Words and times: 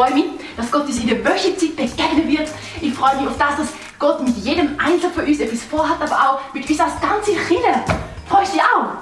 freue 0.00 0.14
mich, 0.14 0.24
dass 0.56 0.70
Gott 0.70 0.86
uns 0.86 0.98
in 0.98 1.08
der 1.08 1.22
Wöchenzeit 1.22 1.76
begegnen 1.76 2.26
wird. 2.26 2.48
Ich 2.80 2.94
freue 2.94 3.16
mich 3.16 3.28
auf 3.28 3.36
das, 3.36 3.56
dass 3.58 3.68
Gott 3.98 4.22
mit 4.22 4.34
jedem 4.38 4.78
Einzelnen 4.78 5.12
von 5.12 5.26
uns 5.26 5.40
etwas 5.40 5.62
vorhat, 5.64 6.00
aber 6.00 6.14
auch 6.14 6.54
mit 6.54 6.68
uns 6.70 6.80
als 6.80 6.98
ganze 7.02 7.32
Kinder. 7.32 7.84
Freust 8.26 8.54
du 8.54 8.56
dich 8.56 8.62
auch? 8.62 8.94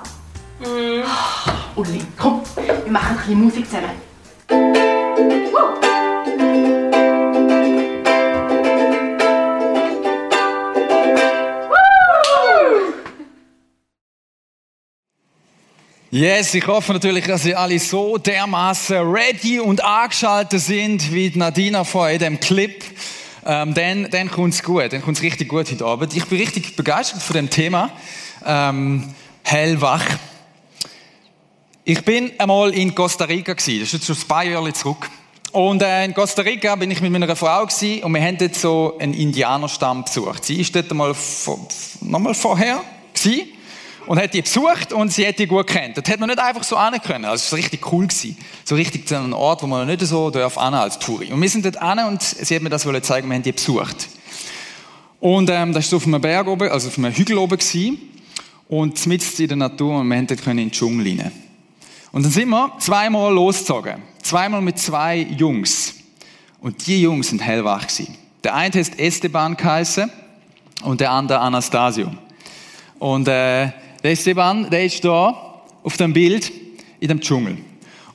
Uli, 1.76 2.02
komm, 2.18 2.42
wir 2.56 2.90
machen 2.90 3.10
ein 3.10 3.16
bisschen 3.16 3.44
Musik 3.44 3.66
zusammen. 3.66 3.90
Woo. 5.52 5.97
Yes, 16.10 16.54
ich 16.54 16.66
hoffe 16.66 16.94
natürlich, 16.94 17.26
dass 17.26 17.44
ihr 17.44 17.58
alle 17.58 17.78
so 17.78 18.16
dermaßen 18.16 18.96
ready 18.96 19.60
und 19.60 19.84
angeschaltet 19.84 20.58
sind, 20.58 21.12
wie 21.12 21.30
Nadina 21.34 21.84
vorhin 21.84 22.14
in 22.14 22.20
dem 22.20 22.40
Clip. 22.40 22.82
Ähm, 23.44 23.74
dann 23.74 24.08
dann 24.10 24.30
es 24.48 24.62
gut, 24.62 24.90
dann 24.90 25.02
kommt 25.02 25.18
es 25.18 25.22
richtig 25.22 25.50
gut 25.50 25.70
heute 25.70 25.84
Abend. 25.84 26.16
Ich 26.16 26.24
bin 26.24 26.38
richtig 26.38 26.76
begeistert 26.76 27.20
von 27.20 27.36
dem 27.36 27.50
Thema. 27.50 27.90
Ähm, 28.42 29.12
hellwach. 29.42 30.02
Ich 31.84 32.02
bin 32.06 32.32
einmal 32.38 32.72
in 32.72 32.94
Costa 32.94 33.26
Rica 33.26 33.52
gewesen. 33.52 33.80
Das 33.80 33.88
ist 33.88 33.92
jetzt 33.92 34.06
schon 34.06 34.28
paar 34.28 34.44
Jahre 34.44 34.72
zurück. 34.72 35.10
Und 35.52 35.82
äh, 35.82 36.06
in 36.06 36.14
Costa 36.14 36.40
Rica 36.40 36.74
bin 36.76 36.90
ich 36.90 37.02
mit 37.02 37.12
meiner 37.12 37.36
Frau 37.36 37.66
gewesen, 37.66 38.02
und 38.02 38.14
wir 38.14 38.22
haben 38.22 38.38
dort 38.38 38.54
so 38.54 38.96
einen 38.98 39.12
Indianerstamm 39.12 40.04
besucht. 40.04 40.46
Sie 40.46 40.58
ist 40.58 40.74
dort 40.74 40.90
mal 40.94 41.12
vor, 41.12 41.68
nochmal 42.00 42.32
vorher 42.32 42.80
gewesen 43.12 43.57
und 44.08 44.18
hat 44.18 44.32
die 44.32 44.40
besucht 44.40 44.94
und 44.94 45.12
sie 45.12 45.26
hat 45.26 45.38
die 45.38 45.46
gut 45.46 45.66
kennt. 45.66 45.98
Das 45.98 46.04
hätte 46.08 46.18
man 46.18 46.30
nicht 46.30 46.38
einfach 46.38 46.64
so 46.64 46.76
ane 46.76 46.98
können. 46.98 47.26
Also 47.26 47.44
es 47.44 47.52
war 47.52 47.58
richtig 47.58 47.92
cool 47.92 48.06
gewesen. 48.06 48.38
So 48.64 48.74
richtig 48.74 49.06
zu 49.06 49.18
einem 49.18 49.34
Ort, 49.34 49.62
wo 49.62 49.66
man 49.66 49.86
nicht 49.86 50.00
so 50.00 50.30
darf 50.30 50.56
ane 50.56 50.80
als 50.80 50.98
Touri. 50.98 51.30
Und 51.30 51.42
wir 51.42 51.48
sind 51.50 51.66
dort 51.66 51.76
ane 51.76 52.06
und 52.06 52.22
sie 52.22 52.56
hat 52.56 52.62
mir 52.62 52.70
das 52.70 52.86
wollen 52.86 53.02
zeigen, 53.02 53.28
wir 53.28 53.34
haben 53.34 53.42
die 53.42 53.52
besucht. 53.52 54.08
Und 55.20 55.50
ähm, 55.50 55.74
das 55.74 55.84
war 55.84 55.90
so 55.90 55.96
auf 55.98 56.06
einem 56.06 56.22
Berg 56.22 56.48
oben, 56.48 56.70
also 56.70 56.88
auf 56.88 56.96
einem 56.96 57.12
Hügel 57.12 57.36
oben 57.36 57.58
gewesen. 57.58 57.98
Und 58.68 59.06
mitten 59.06 59.42
in 59.42 59.48
der 59.48 59.56
Natur 59.58 60.00
und 60.00 60.08
wir 60.08 60.16
haben 60.16 60.26
dort 60.26 60.42
können 60.42 60.58
in 60.58 60.68
den 60.68 60.72
Dschungel 60.72 61.06
rein. 61.06 61.32
Und 62.10 62.24
dann 62.24 62.32
sind 62.32 62.48
wir 62.48 62.72
zweimal 62.78 63.32
losgezogen. 63.34 64.02
Zweimal 64.22 64.62
mit 64.62 64.78
zwei 64.78 65.18
Jungs. 65.18 65.94
Und 66.62 66.86
die 66.86 67.02
Jungs 67.02 67.28
sind 67.28 67.42
hellwach 67.42 67.86
gewesen. 67.86 68.16
Der 68.42 68.54
eine 68.54 68.72
heißt 68.72 68.98
Esteban 68.98 69.54
geheißen 69.54 70.10
und 70.82 71.02
der 71.02 71.10
andere 71.10 71.40
Anastasio. 71.40 72.10
Und 72.98 73.28
äh, 73.28 73.70
der 74.02 74.12
Esteban, 74.12 74.70
der 74.70 74.84
ist 74.84 75.04
da 75.04 75.62
auf 75.82 75.96
dem 75.96 76.12
Bild 76.12 76.50
in 77.00 77.08
dem 77.08 77.20
Dschungel. 77.20 77.58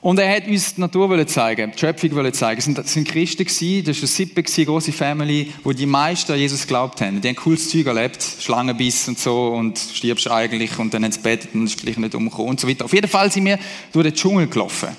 Und 0.04 0.18
er 0.18 0.36
hat 0.36 0.46
uns 0.46 0.74
die 0.74 0.82
Natur 0.82 1.26
zeigen, 1.26 1.72
die 1.74 1.78
Schöpfung 1.78 2.32
zeigen. 2.34 2.74
Das 2.74 2.92
sind 2.92 3.08
Christen 3.08 3.46
gewesen, 3.46 3.84
das 3.86 3.96
war 3.96 4.00
eine 4.02 4.06
Sippe, 4.06 4.42
gewesen, 4.42 4.60
eine 4.60 4.66
grosse 4.66 4.92
Family, 4.92 5.50
wo 5.62 5.72
die 5.72 5.86
meisten 5.86 6.30
an 6.30 6.38
Jesus 6.38 6.60
geglaubt 6.60 7.00
haben. 7.00 7.22
Die 7.22 7.28
haben 7.28 7.36
cooles 7.36 7.70
Zeug 7.70 7.86
erlebt, 7.86 8.22
Schlangenbiss 8.38 9.08
und 9.08 9.18
so, 9.18 9.48
und 9.48 9.78
stirbst 9.78 10.30
eigentlich, 10.30 10.78
und 10.78 10.92
dann 10.92 11.04
ins 11.04 11.16
Bett 11.16 11.48
und 11.54 11.64
ist 11.64 11.80
gleich 11.80 11.96
nicht 11.96 12.14
umgekommen 12.14 12.50
und 12.50 12.60
so 12.60 12.68
weiter. 12.68 12.84
Auf 12.84 12.92
jeden 12.92 13.08
Fall 13.08 13.32
sind 13.32 13.46
wir 13.46 13.58
durch 13.94 14.04
den 14.04 14.14
Dschungel 14.14 14.46
gelaufen. 14.46 14.90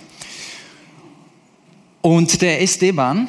Und 2.01 2.41
der 2.41 2.63
Esteban, 2.63 3.27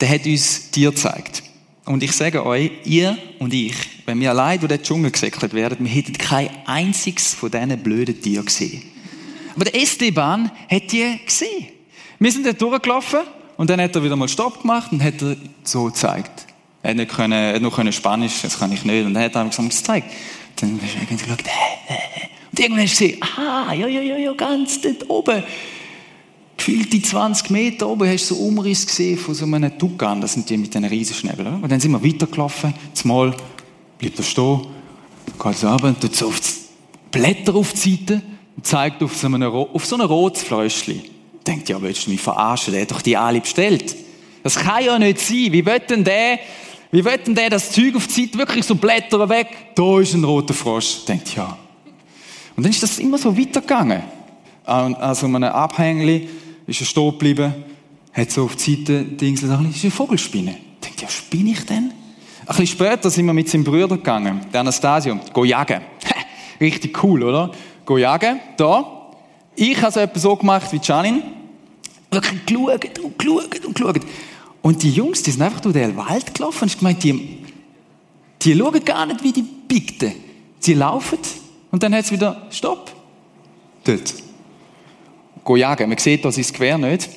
der 0.00 0.08
hat 0.08 0.26
uns 0.26 0.72
Tier 0.72 0.90
gezeigt. 0.90 1.44
Und 1.84 2.02
ich 2.02 2.10
sage 2.10 2.44
euch, 2.44 2.72
ihr 2.84 3.16
und 3.38 3.54
ich, 3.54 3.76
wenn 4.10 4.20
wir 4.20 4.30
allein 4.30 4.58
durch 4.58 4.72
den 4.72 4.82
Dschungel 4.82 5.12
gesäckelt 5.12 5.54
werden, 5.54 5.78
wir 5.80 5.92
hätten 5.92 6.14
kein 6.14 6.50
einziges 6.66 7.32
von 7.32 7.48
diesen 7.48 7.78
blöden 7.78 8.20
Tieren 8.20 8.44
gesehen. 8.44 8.82
Aber 9.54 9.64
der 9.64 9.80
Esteban 9.80 10.50
hat 10.68 10.90
die 10.90 11.20
gesehen. 11.24 11.66
Wir 12.18 12.32
sind 12.32 12.44
dort 12.44 12.60
durchgelaufen 12.60 13.20
und 13.56 13.70
dann 13.70 13.80
hat 13.80 13.94
er 13.94 14.02
wieder 14.02 14.16
mal 14.16 14.28
Stopp 14.28 14.62
gemacht 14.62 14.90
und 14.90 15.02
hat 15.02 15.22
er 15.22 15.36
so 15.62 15.84
gezeigt. 15.84 16.46
Er 16.82 16.90
hat, 16.90 16.96
nicht 16.96 17.10
können, 17.12 17.32
er 17.32 17.54
hat 17.54 17.62
nur 17.62 17.72
können 17.72 17.92
Spanisch, 17.92 18.42
das 18.42 18.58
kann 18.58 18.72
ich 18.72 18.84
nicht. 18.84 19.06
Und 19.06 19.14
er 19.14 19.24
hat 19.24 19.36
einfach 19.36 19.52
so 19.52 19.62
gezeigt. 19.62 20.10
Dann 20.56 20.80
hast 20.82 20.94
du 20.94 20.98
irgendwie 20.98 21.22
geschaut, 21.22 21.42
äh, 21.42 21.92
äh. 21.92 22.26
und 22.50 22.58
irgendwann 22.58 22.82
hast 22.82 23.00
du 23.00 23.04
gesehen, 23.06 23.22
aha, 23.22 23.74
ja, 23.74 23.86
ja, 23.86 24.00
ja, 24.00 24.16
ja, 24.16 24.32
ganz 24.32 24.80
dort 24.80 25.08
oben. 25.08 25.44
Gefühlt 26.56 26.92
die 26.92 27.00
20 27.00 27.50
Meter 27.50 27.88
oben 27.88 28.08
hast 28.08 28.28
du 28.28 28.34
so 28.34 28.40
Umriss 28.42 28.84
gesehen 28.86 29.16
von 29.16 29.34
so 29.34 29.44
einem 29.44 29.78
Tukan. 29.78 30.20
Das 30.20 30.32
sind 30.32 30.50
die 30.50 30.56
mit 30.56 30.74
diesen 30.74 30.84
Riesenschnäbeln. 30.84 31.62
Und 31.62 31.70
dann 31.70 31.78
sind 31.78 31.92
wir 31.92 32.04
weitergelaufen. 32.04 32.74
Zumal 32.92 33.34
bleibt 34.00 34.18
er 34.18 34.24
stehen, 34.24 34.66
geht 35.42 35.56
so 35.56 35.68
runter 35.68 36.00
tut 36.00 36.16
so 36.16 36.28
auf 36.28 36.40
Blätter 37.10 37.54
auf 37.54 37.72
die 37.72 37.78
Seite 37.78 38.22
und 38.56 38.66
zeigt 38.66 39.02
auf 39.02 39.16
so, 39.16 39.26
eine, 39.26 39.48
auf 39.48 39.84
so 39.84 39.96
ein 39.96 40.02
rotes 40.02 40.42
Fläschchen. 40.42 41.02
Denkt, 41.46 41.68
ja, 41.68 41.80
willst 41.80 42.06
du 42.06 42.10
mich 42.10 42.20
verarschen? 42.20 42.72
Der 42.72 42.82
hat 42.82 42.90
doch 42.90 43.02
die 43.02 43.16
alle 43.16 43.40
bestellt. 43.40 43.94
Das 44.42 44.56
kann 44.56 44.84
ja 44.84 44.98
nicht 44.98 45.18
sein. 45.18 45.52
Wie 45.52 45.64
will 45.64 45.80
denn 45.80 46.04
der, 46.04 46.38
wie 46.90 47.04
will 47.04 47.18
denn 47.18 47.34
der 47.34 47.50
das 47.50 47.72
Zeug 47.72 47.96
auf 47.96 48.06
die 48.06 48.24
Seite 48.24 48.38
wirklich 48.38 48.64
so 48.64 48.74
Blätter 48.74 49.28
weg? 49.28 49.48
Da 49.74 50.00
ist 50.00 50.14
ein 50.14 50.24
roter 50.24 50.54
Frosch. 50.54 51.04
Denkt, 51.06 51.34
ja. 51.34 51.58
Und 52.56 52.64
dann 52.64 52.70
ist 52.70 52.82
das 52.82 52.98
immer 52.98 53.18
so 53.18 53.36
weitergegangen. 53.36 54.02
An, 54.64 54.94
an 54.94 55.16
einem 55.16 55.44
Abhängli 55.44 56.28
ist 56.66 56.80
er 56.80 56.86
stehen 56.86 57.10
geblieben, 57.10 57.54
hat 58.12 58.30
so 58.30 58.44
auf 58.44 58.56
die 58.56 58.76
Seite 58.76 59.02
Dings 59.02 59.40
gesagt, 59.40 59.64
das 59.64 59.76
ist 59.76 59.84
eine 59.84 59.90
Vogelspinne. 59.90 60.56
Denkt, 60.84 61.02
ja, 61.02 61.08
spinne 61.08 61.50
ich 61.50 61.66
denn? 61.66 61.92
Ein 62.50 62.56
bisschen 62.56 62.78
später 62.78 63.08
sind 63.10 63.26
wir 63.26 63.32
mit 63.32 63.48
seinem 63.48 63.62
Bruder 63.62 63.96
gegangen, 63.96 64.40
der 64.52 64.62
Anastasio, 64.62 65.20
go 65.32 65.44
jagen. 65.44 65.82
Richtig 66.60 67.00
cool, 67.04 67.22
oder? 67.22 67.52
Go 67.84 67.96
jagen, 67.96 68.40
da. 68.56 69.12
Ich 69.54 69.80
habe 69.80 69.92
so 69.92 70.00
etwas 70.00 70.22
so 70.22 70.34
gemacht 70.34 70.72
wie 70.72 70.80
Janin. 70.82 71.22
Wirklich 72.10 72.44
geschaut 72.44 72.98
und 72.98 73.18
geschaut 73.20 73.64
und 73.64 73.74
geschaut. 73.76 74.00
Und 74.62 74.82
die 74.82 74.90
Jungs, 74.90 75.22
die 75.22 75.30
sind 75.30 75.42
einfach 75.42 75.60
durch 75.60 75.74
den 75.74 75.96
Wald 75.96 76.34
gelaufen 76.34 76.64
und 76.64 76.72
ich 76.72 76.78
gemeint, 76.78 77.04
die, 77.04 77.38
die 78.42 78.58
schauen 78.58 78.84
gar 78.84 79.06
nicht 79.06 79.22
wie 79.22 79.30
die 79.30 79.44
Pickten. 79.68 80.12
Sie 80.58 80.74
laufen 80.74 81.18
und 81.70 81.84
dann 81.84 81.94
hat 81.94 82.06
es 82.06 82.10
wieder 82.10 82.48
Stopp. 82.50 82.90
Dort. 83.84 84.12
Go 85.44 85.54
jagen. 85.54 85.88
Man 85.88 85.98
sieht 85.98 86.24
da 86.24 86.32
sein 86.32 86.44
Gewehr 86.52 86.78
nicht. 86.78 87.10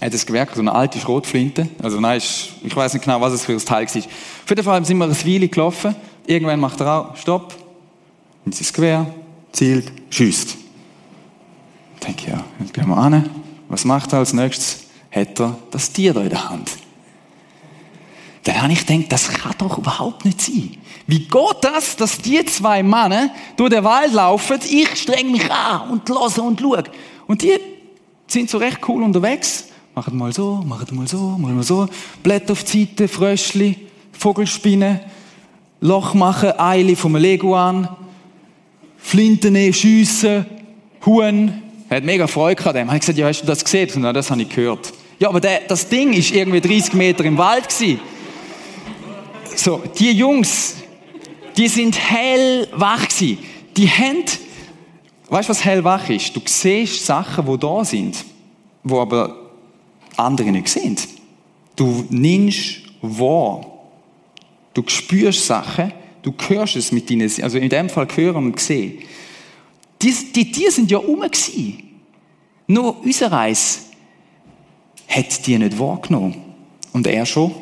Hat 0.00 0.12
ein 0.12 0.20
Gewehr, 0.26 0.46
so 0.54 0.60
eine 0.60 0.72
alte 0.72 1.00
Schrotflinte. 1.00 1.68
Also 1.82 1.98
nein, 1.98 2.18
ich 2.18 2.76
weiß 2.76 2.94
nicht 2.94 3.04
genau, 3.04 3.20
was 3.20 3.32
es 3.32 3.44
für 3.44 3.52
ein 3.52 3.58
Teil 3.58 3.86
war. 3.86 4.02
Auf 4.02 4.48
jeden 4.48 4.62
Fall 4.62 4.84
sind 4.84 4.98
wir 4.98 5.04
eine 5.04 5.24
Weile 5.24 5.48
gelaufen. 5.48 5.96
Irgendwann 6.26 6.60
macht 6.60 6.80
er 6.80 6.92
auch 6.92 7.16
Stopp. 7.16 7.54
Nimmt 8.44 8.54
sein 8.54 8.72
Gewehr, 8.72 9.06
zielt, 9.50 9.90
schießt. 10.10 10.56
Ich 11.94 12.06
denke, 12.06 12.30
ja, 12.30 12.44
jetzt 12.60 12.72
gehen 12.72 12.88
wir 12.88 12.96
an. 12.96 13.28
Was 13.68 13.84
macht 13.84 14.12
er 14.12 14.20
als 14.20 14.32
nächstes? 14.32 14.84
Hat 15.10 15.40
er 15.40 15.58
das 15.70 15.90
Tier 15.90 16.14
da 16.14 16.22
in 16.22 16.30
der 16.30 16.48
Hand. 16.48 16.70
Dann 18.44 18.62
habe 18.62 18.72
ich 18.72 18.86
gedacht, 18.86 19.12
das 19.12 19.28
kann 19.28 19.54
doch 19.58 19.78
überhaupt 19.78 20.24
nicht 20.24 20.40
sein. 20.40 20.76
Wie 21.06 21.20
geht 21.20 21.56
das, 21.62 21.96
dass 21.96 22.18
die 22.18 22.44
zwei 22.44 22.82
Männer 22.82 23.30
durch 23.56 23.70
den 23.70 23.82
Wald 23.82 24.12
laufen, 24.12 24.58
ich 24.70 24.94
streng 24.96 25.32
mich 25.32 25.50
an 25.50 25.90
und 25.90 26.08
lasse 26.08 26.40
und 26.40 26.60
schaue. 26.60 26.84
Und 27.26 27.42
die 27.42 27.58
sind 28.26 28.48
so 28.48 28.58
recht 28.58 28.78
cool 28.88 29.02
unterwegs. 29.02 29.68
Machen 29.98 30.16
mal 30.16 30.32
so, 30.32 30.62
machen 30.64 30.96
mal 30.96 31.08
so, 31.08 31.36
machen 31.36 31.56
mal 31.56 31.64
so. 31.64 31.88
Blätter 32.22 32.52
auf 32.52 32.62
die 32.62 32.84
Seite, 32.84 33.08
Fröschli, 33.08 33.74
Vogelspinnen, 34.12 35.00
Loch 35.80 36.14
machen, 36.14 36.52
Eile 36.56 36.94
vom 36.94 37.16
Leguan, 37.16 37.88
Flinten 38.96 39.56
schiessen, 39.72 40.46
Huhn, 41.04 41.52
Er 41.88 41.96
hat 41.96 42.04
mega 42.04 42.28
Freude 42.28 42.54
gehabt. 42.54 42.76
Er 42.76 42.86
hat 42.86 43.00
gesagt, 43.00 43.18
ja, 43.18 43.26
hast 43.26 43.42
du 43.42 43.46
das 43.48 43.64
gesehen? 43.64 43.90
Und 43.96 44.14
das 44.14 44.30
habe 44.30 44.40
ich 44.40 44.48
gehört. 44.48 44.92
Ja, 45.18 45.30
aber 45.30 45.40
der, 45.40 45.62
das 45.66 45.88
Ding 45.88 46.12
ist 46.12 46.30
irgendwie 46.30 46.60
30 46.60 46.92
Meter 46.92 47.24
im 47.24 47.36
Wald 47.36 47.68
gewesen. 47.68 47.98
So, 49.56 49.82
die 49.98 50.12
Jungs, 50.12 50.76
die 51.56 51.66
sind 51.66 51.98
hellwach 51.98 53.08
gewesen. 53.08 53.38
Die 53.76 53.88
haben, 53.88 54.22
weißt 55.28 55.48
du, 55.48 55.50
was 55.50 55.64
hellwach 55.64 56.08
ist? 56.08 56.36
Du 56.36 56.40
siehst 56.44 57.04
Sachen, 57.04 57.44
die 57.44 57.58
da 57.58 57.84
sind, 57.84 58.24
wo 58.84 59.00
aber 59.00 59.47
andere 60.18 60.50
nicht 60.50 60.68
sehen. 60.68 60.96
Du 61.76 62.04
nimmst 62.10 62.82
wahr. 63.02 63.66
Du 64.74 64.82
spürst 64.86 65.46
Sachen, 65.46 65.92
du 66.22 66.32
hörst 66.48 66.76
es 66.76 66.92
mit 66.92 67.10
deinen, 67.10 67.30
also 67.42 67.58
in 67.58 67.68
dem 67.68 67.88
Fall 67.88 68.06
hören 68.14 68.46
und 68.46 68.60
sehen. 68.60 68.98
Die, 70.02 70.14
die 70.34 70.52
Tiere 70.52 70.70
sind 70.70 70.90
ja 70.90 70.98
rum 70.98 71.20
gewesen. 71.20 71.82
Nur 72.66 73.02
unser 73.02 73.32
Eis 73.32 73.86
hat 75.08 75.46
die 75.46 75.58
nicht 75.58 75.78
wahrgenommen. 75.78 76.36
Und 76.92 77.06
er 77.06 77.26
schon. 77.26 77.54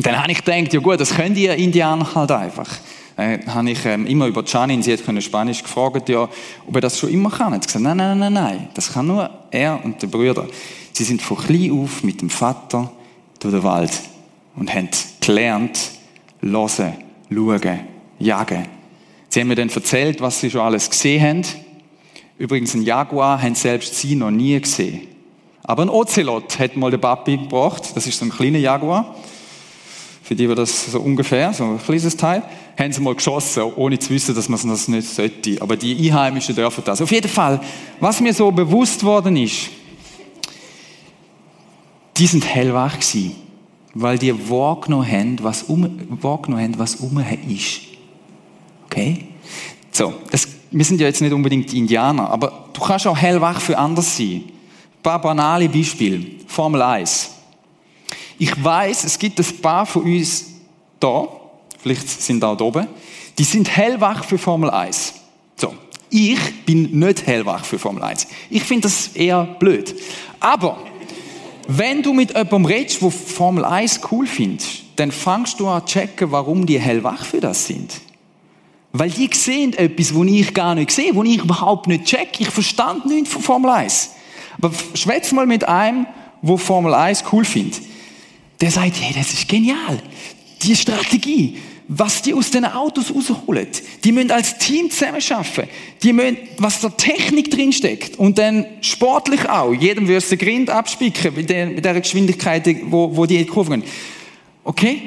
Dann 0.00 0.20
habe 0.20 0.32
ich 0.32 0.44
gedacht, 0.44 0.72
ja 0.72 0.80
gut, 0.80 1.00
das 1.00 1.14
können 1.14 1.34
die 1.34 1.46
Indianer 1.46 2.14
halt 2.14 2.30
einfach. 2.32 2.68
Dann 3.16 3.54
habe 3.54 3.70
ich 3.70 3.84
ähm, 3.84 4.06
immer 4.06 4.26
über 4.26 4.42
Janin, 4.44 4.82
sie 4.82 4.92
hat 4.92 5.22
Spanisch 5.22 5.62
gefragt, 5.62 6.08
ja, 6.08 6.28
ob 6.66 6.74
er 6.74 6.80
das 6.80 6.98
schon 6.98 7.10
immer 7.10 7.30
kann. 7.30 7.52
Er 7.52 7.56
hat 7.56 7.66
gesagt, 7.66 7.84
nein, 7.84 7.96
nein, 7.96 8.18
nein, 8.18 8.32
nein, 8.32 8.68
das 8.74 8.92
kann 8.92 9.06
nur 9.06 9.30
er 9.54 9.84
und 9.84 10.02
der 10.02 10.08
Brüder. 10.08 10.46
Sie 10.92 11.04
sind 11.04 11.22
von 11.22 11.38
klein 11.38 11.72
auf 11.72 12.02
mit 12.02 12.20
dem 12.20 12.30
Vater 12.30 12.92
durch 13.40 13.54
den 13.54 13.62
Wald 13.62 13.92
und 14.56 14.72
haben 14.74 14.88
gelernt, 15.20 15.90
hören, 16.40 16.94
schauen, 17.30 17.80
jagen. 18.18 18.66
Sie 19.28 19.40
haben 19.40 19.48
mir 19.48 19.56
dann 19.56 19.68
erzählt, 19.68 20.20
was 20.20 20.40
sie 20.40 20.50
schon 20.50 20.60
alles 20.60 20.88
gesehen 20.88 21.22
haben. 21.22 21.42
Übrigens, 22.38 22.74
ein 22.74 22.82
Jaguar 22.82 23.42
haben 23.42 23.54
selbst 23.54 23.96
sie 23.96 24.14
noch 24.16 24.30
nie 24.30 24.60
gesehen. 24.60 25.08
Aber 25.62 25.82
ein 25.82 25.88
Ocelot 25.88 26.58
hat 26.58 26.76
mal 26.76 26.90
der 26.90 26.98
Papi 26.98 27.38
gebracht. 27.38 27.92
Das 27.94 28.06
ist 28.06 28.18
so 28.18 28.24
ein 28.24 28.30
kleiner 28.30 28.58
Jaguar. 28.58 29.14
Für 30.22 30.34
die 30.34 30.48
war 30.48 30.54
das 30.54 30.92
so 30.92 31.00
ungefähr, 31.00 31.52
so 31.52 31.64
ein 31.64 31.82
kleines 31.82 32.16
Teil. 32.16 32.42
Haben 32.76 32.92
sie 32.92 33.00
mal 33.00 33.14
geschossen, 33.14 33.62
ohne 33.76 33.98
zu 33.98 34.10
wissen, 34.10 34.34
dass 34.34 34.48
man 34.48 34.58
das 34.58 34.88
nicht 34.88 35.08
sollte. 35.08 35.60
Aber 35.60 35.76
die 35.76 35.96
Einheimischen 36.10 36.54
dürfen 36.54 36.82
das. 36.84 37.00
Auf 37.00 37.12
jeden 37.12 37.28
Fall, 37.28 37.60
was 38.00 38.20
mir 38.20 38.34
so 38.34 38.50
bewusst 38.50 39.04
worden 39.04 39.36
ist, 39.36 39.70
die 42.16 42.26
sind 42.26 42.44
hellwach 42.46 42.94
gewesen, 42.94 43.36
weil 43.94 44.18
die 44.18 44.32
wahrgenommen 44.50 45.10
haben, 45.10 45.38
was 45.42 45.64
um, 45.64 46.00
wahrgenommen 46.20 46.62
haben, 46.64 46.78
was 46.78 46.96
um 46.96 47.22
ist. 47.48 47.80
Okay? 48.86 49.28
So, 49.90 50.14
das, 50.30 50.48
wir 50.70 50.84
sind 50.84 51.00
ja 51.00 51.06
jetzt 51.06 51.20
nicht 51.20 51.32
unbedingt 51.32 51.72
Indianer, 51.72 52.28
aber 52.30 52.68
du 52.72 52.80
kannst 52.80 53.06
auch 53.06 53.16
hellwach 53.16 53.60
für 53.60 53.78
anders 53.78 54.16
sein. 54.16 54.44
Ein 54.46 55.02
paar 55.02 55.20
banale 55.20 55.68
Beispiele. 55.68 56.24
Formel 56.46 56.82
1. 56.82 57.30
Ich 58.38 58.64
weiß, 58.64 59.04
es 59.04 59.18
gibt 59.18 59.38
ein 59.38 59.60
paar 59.60 59.86
von 59.86 60.02
uns 60.02 60.46
da, 60.98 61.28
vielleicht 61.84 62.08
sind 62.08 62.42
da 62.42 62.58
oben, 62.58 62.88
die 63.36 63.44
sind 63.44 63.68
hellwach 63.68 64.24
für 64.24 64.38
Formel 64.38 64.70
1. 64.70 65.14
So. 65.56 65.74
Ich 66.08 66.64
bin 66.64 66.98
nicht 66.98 67.26
hellwach 67.26 67.64
für 67.64 67.78
Formel 67.78 68.02
1. 68.02 68.26
Ich 68.48 68.62
finde 68.62 68.82
das 68.82 69.08
eher 69.08 69.44
blöd. 69.44 69.94
Aber, 70.40 70.78
wenn 71.68 72.02
du 72.02 72.14
mit 72.14 72.30
jemandem 72.30 72.64
redest, 72.64 73.02
der 73.02 73.10
Formel 73.10 73.66
1 73.66 74.00
cool 74.10 74.26
findet, 74.26 74.64
dann 74.96 75.12
fangst 75.12 75.60
du 75.60 75.68
an 75.68 75.86
zu 75.86 75.92
checken, 75.92 76.30
warum 76.30 76.64
die 76.64 76.80
hellwach 76.80 77.22
für 77.24 77.40
das 77.40 77.66
sind. 77.66 78.00
Weil 78.92 79.10
die 79.10 79.28
sehen 79.32 79.74
etwas, 79.74 80.14
was 80.14 80.26
ich 80.26 80.54
gar 80.54 80.74
nicht 80.74 80.90
sehe, 80.90 81.14
was 81.14 81.26
ich 81.26 81.38
überhaupt 81.38 81.86
nicht 81.86 82.04
check. 82.04 82.40
Ich 82.40 82.48
verstand 82.48 83.04
nichts 83.04 83.30
von 83.30 83.42
Formel 83.42 83.70
1. 83.70 84.10
Aber 84.56 84.70
schwätz 84.94 85.32
mal 85.32 85.46
mit 85.46 85.68
einem, 85.68 86.06
wo 86.40 86.56
Formel 86.56 86.94
1 86.94 87.24
cool 87.32 87.44
findet. 87.44 87.82
Der 88.60 88.70
sagt, 88.70 88.94
hey, 89.00 89.12
das 89.14 89.34
ist 89.34 89.48
genial. 89.48 90.02
Die 90.62 90.76
Strategie, 90.76 91.58
was 91.88 92.22
die 92.22 92.32
aus 92.32 92.50
den 92.50 92.64
Autos 92.64 93.14
rausholen. 93.14 93.66
Die 94.04 94.12
müssen 94.12 94.30
als 94.30 94.58
Team 94.58 94.90
zusammenarbeiten. 94.90 95.68
Die 96.02 96.12
müssen, 96.12 96.38
was 96.58 96.80
da 96.80 96.88
Technik 96.88 97.50
drinsteckt. 97.50 98.18
Und 98.18 98.38
dann 98.38 98.66
sportlich 98.80 99.48
auch. 99.48 99.72
Jedem 99.72 100.06
du 100.06 100.18
den 100.18 100.38
Grind 100.38 100.70
abspicken, 100.70 101.34
mit 101.34 101.50
der, 101.50 101.66
mit 101.66 101.84
der 101.84 102.00
Geschwindigkeit, 102.00 102.66
wo, 102.90 103.14
wo 103.14 103.26
die 103.26 103.44
Kurven 103.44 103.82
gehen. 103.82 103.90
Okay? 104.64 105.02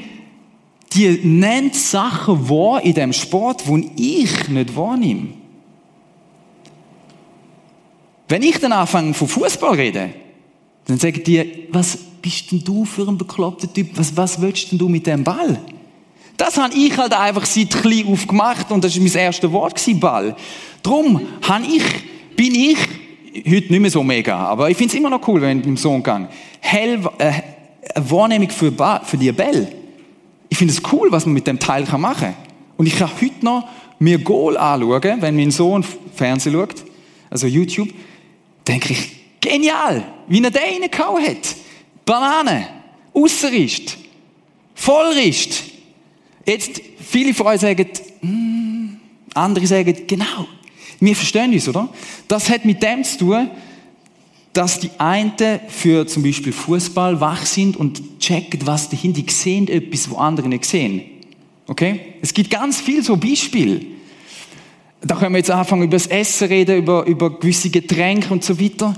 die 0.93 1.19
nennt 1.23 1.75
Sachen 1.75 2.49
wahr 2.49 2.83
in 2.83 2.93
dem 2.93 3.13
Sport, 3.13 3.63
die 3.67 4.21
ich 4.23 4.47
nicht 4.47 4.75
wahrnehme. 4.75 5.29
Wenn 8.27 8.43
ich 8.43 8.59
dann 8.59 8.71
anfange 8.71 9.13
von 9.13 9.27
Fußball 9.27 9.75
reden, 9.75 10.13
dann 10.85 10.97
sagen 10.97 11.23
die, 11.23 11.67
was 11.69 11.97
bist 12.21 12.51
denn 12.51 12.63
du 12.63 12.83
für 12.83 13.07
ein 13.07 13.17
bekloppter 13.17 13.71
Typ? 13.71 13.89
Was, 13.95 14.15
was 14.17 14.41
willst 14.41 14.71
denn 14.71 14.79
du 14.79 14.89
mit 14.89 15.07
dem 15.07 15.23
Ball? 15.23 15.59
Das 16.37 16.57
habe 16.57 16.73
ich 16.73 16.95
halt 16.97 17.13
einfach 17.13 17.45
seit 17.45 17.71
klein 17.71 18.07
aufgemacht 18.07 18.71
und 18.71 18.83
das 18.83 18.95
war 18.95 19.03
mein 19.03 19.13
erstes 19.13 19.51
Wort, 19.51 19.75
gewesen, 19.75 19.99
Ball. 19.99 20.35
Drum 20.83 21.19
habe 21.41 21.65
ich, 21.65 21.83
bin 22.35 22.53
ich, 22.53 22.77
heute 23.37 23.71
nicht 23.71 23.79
mehr 23.79 23.91
so 23.91 24.03
mega, 24.03 24.37
aber 24.37 24.69
ich 24.69 24.77
finde 24.77 24.93
es 24.93 24.99
immer 24.99 25.09
noch 25.09 25.27
cool, 25.27 25.41
wenn 25.41 25.59
ich 25.59 25.65
mit 25.65 25.65
dem 25.65 25.77
Sohn 25.77 26.03
gehe, 26.03 26.29
hell, 26.59 26.99
äh, 27.17 27.31
eine 27.95 28.11
Wahrnehmung 28.11 28.49
für, 28.49 28.71
für 29.03 29.17
die 29.17 29.31
Bälle 29.31 29.67
ich 30.49 30.57
finde 30.57 30.73
es 30.73 30.81
cool, 30.91 31.11
was 31.11 31.25
man 31.25 31.33
mit 31.33 31.47
dem 31.47 31.59
Teil 31.59 31.85
machen 31.97 32.19
kann. 32.19 32.35
Und 32.77 32.85
ich 32.85 32.97
kann 32.97 33.11
heute 33.21 33.45
noch 33.45 33.67
mir 33.99 34.19
Goal 34.19 34.57
anschauen, 34.57 35.21
wenn 35.21 35.35
mein 35.35 35.51
Sohn 35.51 35.83
Fernsehen 36.15 36.53
schaut, 36.53 36.83
also 37.29 37.47
YouTube, 37.47 37.89
denke 38.67 38.93
ich, 38.93 39.39
genial, 39.41 40.03
wie 40.27 40.43
er 40.43 40.51
den 40.51 40.81
reingehauen 40.81 41.25
hat. 41.25 41.55
Banane, 42.05 42.67
Ausserrist, 43.13 43.97
Vollrist. 44.75 45.63
Jetzt, 46.47 46.81
viele 46.97 47.33
von 47.33 47.47
euch 47.47 47.59
sagen, 47.59 47.85
mm, 48.21 48.87
andere 49.33 49.67
sagen, 49.67 49.95
genau. 50.07 50.47
Wir 50.99 51.15
verstehen 51.15 51.51
uns, 51.51 51.67
oder? 51.67 51.89
Das 52.27 52.49
hat 52.49 52.63
mit 52.63 52.81
dem 52.81 53.03
zu 53.03 53.17
tun, 53.17 53.49
dass 54.53 54.79
die 54.79 54.89
einen 54.97 55.33
für 55.67 56.07
zum 56.07 56.23
Beispiel 56.23 56.53
Fußball 56.53 57.19
wach 57.19 57.45
sind 57.45 57.75
und 57.75 58.19
checken, 58.19 58.61
was 58.65 58.89
dahinter, 58.89 59.21
die 59.21 59.31
sehen 59.31 59.67
etwas, 59.67 60.09
wo 60.09 60.15
andere 60.15 60.47
nicht 60.47 60.65
sehen. 60.65 61.01
Okay? 61.67 61.99
Es 62.21 62.33
gibt 62.33 62.49
ganz 62.49 62.79
viel 62.79 63.03
so 63.03 63.17
Beispiele. 63.17 63.81
Da 65.01 65.15
können 65.15 65.33
wir 65.33 65.39
jetzt 65.39 65.51
anfangen, 65.51 65.83
über 65.83 65.97
das 65.97 66.07
Essen 66.07 66.47
reden, 66.47 66.77
über, 66.77 67.05
über 67.05 67.39
gewisse 67.39 67.69
Getränke 67.69 68.33
und 68.33 68.43
so 68.43 68.59
weiter. 68.59 68.95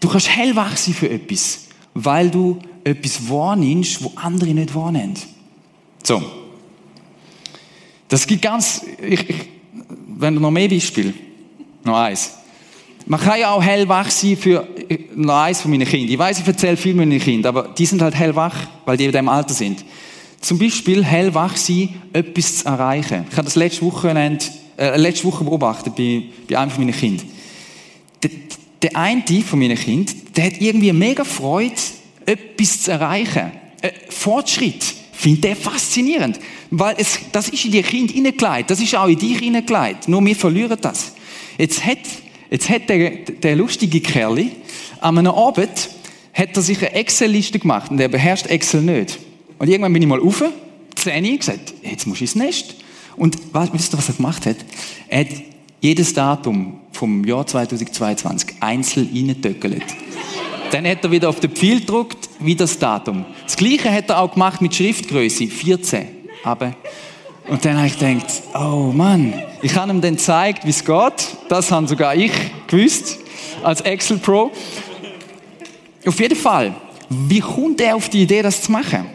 Du 0.00 0.08
kannst 0.08 0.28
hellwach 0.28 0.76
sein 0.76 0.94
für 0.94 1.10
etwas, 1.10 1.66
weil 1.92 2.30
du 2.30 2.58
etwas 2.84 3.28
wahrnimmst, 3.28 4.02
wo 4.02 4.12
andere 4.14 4.54
nicht 4.54 4.74
wahrnehmen. 4.74 5.14
So. 6.02 6.22
Das 8.08 8.26
gibt 8.26 8.42
ganz, 8.42 8.84
ich, 9.06 9.28
ich, 9.28 9.36
wenn 10.16 10.34
du 10.34 10.40
noch 10.40 10.50
mehr 10.50 10.68
Beispiele, 10.68 11.12
noch 11.84 11.96
eins. 11.96 12.32
Man 13.06 13.20
kann 13.20 13.40
ja 13.40 13.52
auch 13.52 13.62
hellwach 13.62 14.10
sein 14.10 14.36
für 14.36 14.66
noch 15.14 15.42
eins 15.42 15.60
von 15.60 15.70
meinen 15.70 15.86
Kindern. 15.86 16.12
Ich 16.12 16.18
weiß, 16.18 16.40
ich 16.40 16.46
erzähle 16.46 16.76
viel 16.76 16.94
mit 16.94 17.08
meinen 17.08 17.20
Kindern, 17.20 17.56
aber 17.56 17.68
die 17.68 17.86
sind 17.86 18.02
halt 18.02 18.14
hellwach, 18.14 18.54
weil 18.84 18.96
die 18.96 19.06
in 19.06 19.12
diesem 19.12 19.28
Alter 19.28 19.54
sind. 19.54 19.84
Zum 20.40 20.58
Beispiel 20.58 21.04
hellwach 21.04 21.56
sein, 21.56 21.94
etwas 22.12 22.58
zu 22.58 22.66
erreichen. 22.66 23.24
Ich 23.30 23.36
habe 23.36 23.46
das 23.46 23.56
letzte 23.56 23.82
Wochenende, 23.82 24.44
äh, 24.76 24.96
letzte 24.96 25.24
Woche 25.24 25.44
beobachtet 25.44 25.96
bei, 25.96 26.24
bei 26.48 26.58
einem 26.58 26.70
von 26.70 26.84
meinen 26.84 26.96
Kindern. 26.96 27.26
Der, 28.22 28.30
der 28.82 28.96
eine 28.96 29.22
von 29.42 29.58
meinen 29.58 29.76
Kindern, 29.76 30.14
der 30.36 30.44
hat 30.44 30.60
irgendwie 30.60 30.92
mega 30.92 31.24
Freude, 31.24 31.74
etwas 32.26 32.82
zu 32.82 32.92
erreichen. 32.92 33.52
Äh, 33.80 33.90
Fortschritt. 34.10 34.94
Finde 35.18 35.40
der 35.40 35.56
faszinierend. 35.56 36.38
Weil 36.70 36.94
es, 36.98 37.18
das 37.32 37.48
ist 37.48 37.64
in 37.64 37.72
die 37.72 37.82
Kind 37.82 38.12
hineingelegt. 38.12 38.70
Das 38.70 38.80
ist 38.80 38.94
auch 38.94 39.08
in 39.08 39.18
dich 39.18 39.38
hineingelegt. 39.38 40.08
Nur 40.08 40.24
wir 40.24 40.36
verlieren 40.36 40.78
das. 40.80 41.12
Jetzt 41.58 41.84
hat 41.84 41.98
Jetzt 42.50 42.70
hat 42.70 42.88
der, 42.88 43.10
der 43.10 43.56
lustige 43.56 44.00
Kerl 44.00 44.46
an 45.00 45.18
einem 45.18 45.32
Abend 45.32 45.90
hat 46.32 46.56
er 46.56 46.62
sich 46.62 46.78
eine 46.78 46.92
Excel-Liste 46.92 47.58
gemacht 47.58 47.90
und 47.90 48.00
er 48.00 48.08
beherrscht 48.08 48.46
Excel 48.46 48.80
nicht. 48.80 49.18
Und 49.58 49.68
irgendwann 49.68 49.92
bin 49.92 50.02
ich 50.02 50.08
mal 50.08 50.18
rauf, 50.18 50.42
10 50.94 51.24
Uhr, 51.24 51.36
gesagt, 51.36 51.74
jetzt 51.82 52.06
muss 52.06 52.16
ich 52.18 52.22
ins 52.22 52.34
Nest. 52.36 52.76
Und 53.16 53.36
wisst 53.72 53.92
ihr, 53.92 53.98
was 53.98 54.08
er 54.08 54.14
gemacht 54.14 54.46
hat? 54.46 54.56
Er 55.08 55.20
hat 55.20 55.28
jedes 55.80 56.14
Datum 56.14 56.78
vom 56.92 57.24
Jahr 57.24 57.46
2022 57.46 58.56
einzeln 58.60 59.10
reingetöckelt. 59.12 59.84
Dann 60.70 60.86
hat 60.86 61.02
er 61.02 61.10
wieder 61.10 61.28
auf 61.28 61.40
den 61.40 61.50
Pfeil 61.50 61.80
gedruckt, 61.80 62.28
wie 62.40 62.54
das 62.54 62.78
Datum. 62.78 63.24
Das 63.44 63.56
Gleiche 63.56 63.90
hat 63.90 64.10
er 64.10 64.20
auch 64.20 64.32
gemacht 64.32 64.60
mit 64.60 64.74
Schriftgröße, 64.74 65.46
14. 65.46 66.06
Aber 66.44 66.74
und 67.48 67.64
dann 67.64 67.78
habe 67.78 67.86
ich 67.86 67.98
gedacht, 67.98 68.42
oh 68.54 68.92
Mann, 68.92 69.32
ich 69.62 69.74
habe 69.74 69.90
ihm 69.90 70.00
dann 70.02 70.16
gezeigt, 70.16 70.66
wie 70.66 70.70
es 70.70 70.84
geht. 70.84 71.36
Das 71.48 71.70
habe 71.70 71.88
sogar 71.88 72.14
ich 72.14 72.32
gewusst, 72.66 73.18
als 73.62 73.80
Excel 73.80 74.18
Pro. 74.18 74.52
Auf 76.06 76.20
jeden 76.20 76.36
Fall, 76.36 76.74
wie 77.08 77.40
kommt 77.40 77.80
er 77.80 77.96
auf 77.96 78.10
die 78.10 78.22
Idee, 78.22 78.42
das 78.42 78.62
zu 78.62 78.70
machen? 78.70 79.06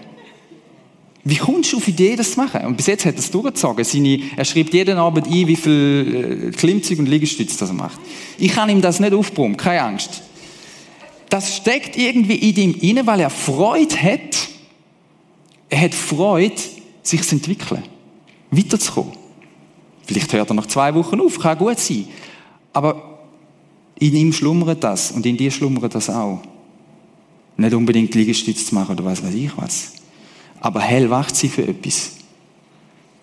Wie 1.24 1.38
kommst 1.38 1.72
du 1.72 1.78
auf 1.78 1.86
die 1.86 1.92
Idee, 1.92 2.16
das 2.16 2.34
zu 2.34 2.40
machen? 2.40 2.66
Und 2.66 2.76
bis 2.76 2.88
jetzt 2.88 3.06
hat 3.06 3.14
er 3.14 3.20
es 3.20 3.32
durchgezogen. 3.32 3.86
Seine, 3.86 4.20
er 4.36 4.44
schreibt 4.44 4.74
jeden 4.74 4.98
Abend 4.98 5.28
ein, 5.28 5.48
wie 5.48 5.56
viel 5.56 6.50
äh, 6.50 6.52
Klimmzüge 6.52 7.02
und 7.02 7.08
Liegestütze 7.08 7.58
das 7.58 7.70
er 7.70 7.76
macht. 7.76 8.00
Ich 8.40 8.54
kann 8.54 8.68
ihm 8.68 8.82
das 8.82 9.00
nicht 9.00 9.14
aufbrummen, 9.14 9.56
keine 9.56 9.84
Angst. 9.84 10.24
Das 11.34 11.58
steckt 11.58 11.98
irgendwie 11.98 12.36
in 12.36 12.56
ihm 12.56 12.76
inne, 12.80 13.08
weil 13.08 13.22
er 13.22 13.32
Freude 13.32 13.96
hat. 14.00 14.50
Er 15.70 15.82
hat 15.82 15.96
Freude, 15.96 16.62
sich 17.02 17.24
zu 17.24 17.36
entwickeln, 17.36 17.82
weiterzukommen. 18.52 19.14
Vielleicht 20.06 20.32
hört 20.32 20.52
er 20.52 20.54
nach 20.54 20.68
zwei 20.68 20.94
Wochen 20.94 21.20
auf, 21.20 21.40
kann 21.40 21.58
gut 21.58 21.80
sein. 21.80 22.08
Aber 22.72 23.20
in 23.98 24.16
ihm 24.16 24.32
schlummert 24.32 24.84
das 24.84 25.12
und 25.12 25.26
in 25.26 25.36
dir 25.36 25.50
schlummert 25.50 25.96
das 25.96 26.10
auch. 26.10 26.42
Nicht 27.58 27.74
unbedingt 27.74 28.14
Liegestütze 28.14 28.66
zu 28.66 28.76
machen 28.76 28.92
oder 28.92 29.06
was 29.06 29.24
weiß 29.24 29.34
ich 29.34 29.58
was 29.58 29.94
aber 30.64 30.80
hellwach 30.80 31.30
sein 31.30 31.50
für 31.50 31.68
etwas. 31.68 32.12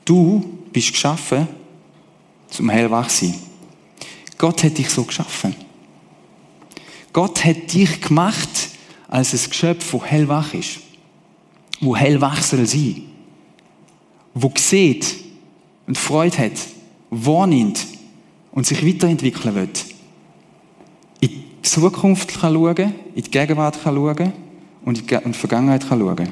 Du 0.04 0.58
bist 0.72 0.92
geschaffen, 0.92 1.48
zum 2.50 2.68
hellwach 2.68 3.08
sein. 3.08 3.34
Gott 4.36 4.62
hat 4.62 4.76
dich 4.76 4.90
so 4.90 5.04
geschaffen. 5.04 5.54
Gott 7.12 7.44
hat 7.44 7.72
dich 7.72 8.00
gemacht 8.00 8.48
als 9.08 9.34
ein 9.34 9.50
Geschöpf, 9.50 9.92
wo 9.92 10.04
hellwach 10.04 10.54
ist. 10.54 10.80
Wo 11.80 11.96
hellwach 11.96 12.42
soll 12.42 12.66
sein. 12.66 13.02
Wo 14.34 14.52
sieht 14.56 15.16
und 15.86 15.98
Freude 15.98 16.38
hat, 16.38 16.52
wahrnimmt 17.10 17.84
und 18.52 18.66
sich 18.66 18.86
weiterentwickeln 18.86 19.54
wird. 19.54 19.84
In 21.20 21.28
die 21.28 21.62
Zukunft 21.62 22.40
kann 22.40 22.54
schauen, 22.54 22.94
in 23.14 23.22
die 23.22 23.30
Gegenwart 23.30 23.82
kann 23.82 23.96
schauen 23.96 24.32
und 24.84 25.10
in 25.10 25.32
die 25.32 25.38
Vergangenheit 25.38 25.88
kann 25.88 25.98
schauen. 25.98 26.28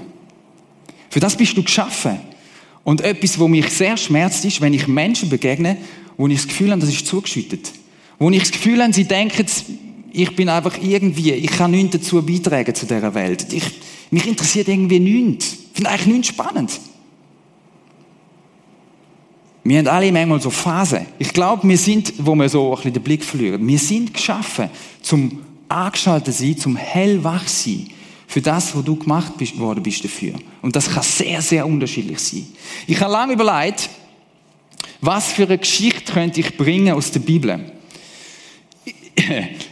Für 1.11 1.21
das 1.21 1.37
bist 1.37 1.57
du 1.57 1.63
geschaffen. 1.63 2.19
Und 2.85 3.01
etwas, 3.01 3.39
wo 3.39 3.49
mich 3.49 3.69
sehr 3.71 3.97
schmerzt, 3.97 4.45
ist, 4.45 4.61
wenn 4.61 4.73
ich 4.73 4.87
Menschen 4.87 5.29
begegne, 5.29 5.77
wo 6.17 6.27
ich 6.29 6.37
das 6.37 6.49
Gefühl 6.49 6.71
habe, 6.71 6.81
das 6.81 6.91
ist 6.91 7.07
zugeschüttet. 7.07 7.73
Wo 8.19 8.31
ich 8.31 8.41
das 8.41 8.53
Gefühl 8.53 8.83
habe, 8.83 8.93
sie 8.93 9.05
denken, 9.05 9.45
ich 10.13 10.35
bin 10.35 10.49
einfach 10.49 10.77
irgendwie, 10.81 11.33
ich 11.33 11.51
kann 11.51 11.71
nichts 11.71 11.99
dazu 11.99 12.23
beitragen 12.23 12.75
zu 12.75 12.87
dieser 12.87 13.15
Welt. 13.15 13.53
Ich, 13.53 13.65
mich 14.11 14.27
interessiert 14.27 14.69
irgendwie 14.69 15.01
nichts. 15.01 15.53
Ich 15.53 15.75
finde 15.75 15.91
eigentlich 15.91 16.07
nichts 16.07 16.29
spannend. 16.29 16.81
Wir 19.65 19.79
haben 19.79 19.89
alle 19.89 20.11
manchmal 20.11 20.41
so 20.41 20.51
Phasen. 20.51 21.07
Ich 21.19 21.33
glaube, 21.33 21.69
wir 21.69 21.77
sind, 21.77 22.15
wo 22.19 22.35
wir 22.35 22.49
so 22.49 22.71
ein 22.71 22.77
bisschen 22.77 22.93
den 22.95 23.03
Blick 23.03 23.25
verlieren. 23.25 23.67
Wir 23.67 23.79
sind 23.79 24.15
geschaffen, 24.15 24.71
zum 25.03 25.41
angeschaltet 25.69 26.35
sein, 26.35 26.57
zum 26.57 26.77
hellwach 26.77 27.47
sein 27.47 27.89
für 28.27 28.41
das, 28.41 28.75
wo 28.75 28.83
du 28.83 28.97
gemacht 28.97 29.33
worden 29.59 29.83
bist 29.83 30.05
dafür. 30.05 30.35
Und 30.63 30.77
das 30.77 30.91
kann 30.91 31.03
sehr, 31.03 31.43
sehr 31.43 31.67
unterschiedlich 31.67 32.19
sein. 32.19 32.47
Ich 32.87 33.01
habe 33.01 33.13
lange 33.13 33.35
überlegt, 33.35 33.89
was 35.01 35.33
für 35.33 35.45
eine 35.45 35.59
Geschichte 35.59 36.13
könnte 36.13 36.41
ich 36.41 36.57
bringen 36.57 36.95
aus 36.95 37.11
der 37.11 37.21
Bibel. 37.21 37.73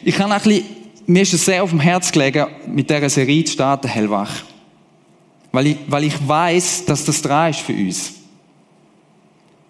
Ich 0.08 0.16
habe 0.20 0.32
ein 0.32 0.40
bisschen, 0.40 0.64
mir 1.08 1.22
ist 1.22 1.34
es 1.34 1.44
sehr 1.44 1.64
auf 1.64 1.70
dem 1.70 1.80
Herz 1.80 2.12
gelegen, 2.12 2.46
mit 2.68 2.88
dieser 2.88 3.10
Serie 3.10 3.42
zu 3.42 3.54
starten, 3.54 3.88
Hellwach. 3.88 4.30
Weil 5.50 5.66
ich, 5.66 5.78
weil 5.88 6.04
ich 6.04 6.28
weiß, 6.28 6.84
dass 6.84 7.04
das 7.04 7.20
dran 7.20 7.50
ist 7.50 7.58
für 7.58 7.72
uns. 7.72 8.12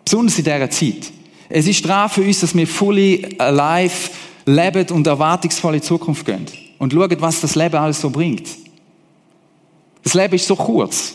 Besonders 0.05 0.37
in 0.37 0.45
dieser 0.45 0.69
Zeit. 0.69 1.11
Es 1.49 1.67
ist 1.67 1.83
dran 1.83 2.11
für 2.11 2.21
uns, 2.21 2.41
dass 2.41 2.55
wir 2.55 2.67
fully 2.67 3.35
alive 3.39 4.11
leben 4.45 4.87
und 4.91 5.07
erwartungsvolle 5.07 5.81
Zukunft 5.81 6.27
gehen. 6.27 6.45
Und 6.77 6.93
schauen, 6.93 7.17
was 7.19 7.41
das 7.41 7.55
Leben 7.55 7.77
alles 7.77 7.99
so 7.99 8.11
bringt. 8.11 8.47
Das 10.03 10.13
Leben 10.13 10.35
ist 10.35 10.47
so 10.47 10.55
kurz. 10.55 11.15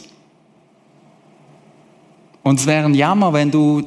Und 2.42 2.60
es 2.60 2.66
wäre 2.66 2.86
ein 2.86 2.96
Jammer, 2.96 3.32
wenn 3.32 3.52
du 3.52 3.84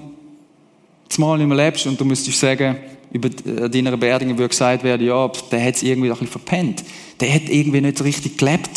zumal 1.08 1.38
nicht 1.38 1.48
mehr 1.48 1.56
lebst 1.56 1.88
und 1.88 2.00
du 2.00 2.04
müsstest 2.04 2.38
sagen, 2.38 2.76
über 3.14 3.28
äh, 3.28 3.70
deiner 3.70 3.96
Beerdigung 3.96 4.36
würde 4.36 4.50
gesagt 4.50 4.84
werden, 4.84 5.06
ja, 5.06 5.30
der 5.50 5.64
hat 5.64 5.76
es 5.76 5.82
irgendwie 5.82 6.08
ein 6.08 6.12
bisschen 6.12 6.28
verpennt. 6.28 6.84
Der 7.20 7.32
hat 7.32 7.48
irgendwie 7.48 7.80
nicht 7.80 7.96
so 7.96 8.04
richtig 8.04 8.36
gelebt. 8.36 8.70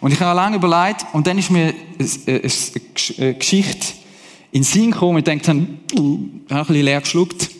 Und 0.00 0.12
ich 0.12 0.20
habe 0.20 0.36
lange 0.36 0.56
überlegt, 0.56 1.06
und 1.14 1.26
dann 1.26 1.38
ist 1.38 1.50
mir 1.50 1.74
eine 2.26 3.34
Geschichte 3.38 3.86
in 4.52 4.60
den 4.60 4.64
Sinn 4.64 4.90
gekommen, 4.90 5.18
ich 5.18 5.24
denke 5.24 5.46
dann, 5.46 5.78
habe 6.50 6.60
ein 6.60 6.66
bisschen 6.66 6.84
leer 6.84 7.00
geschluckt. 7.00 7.50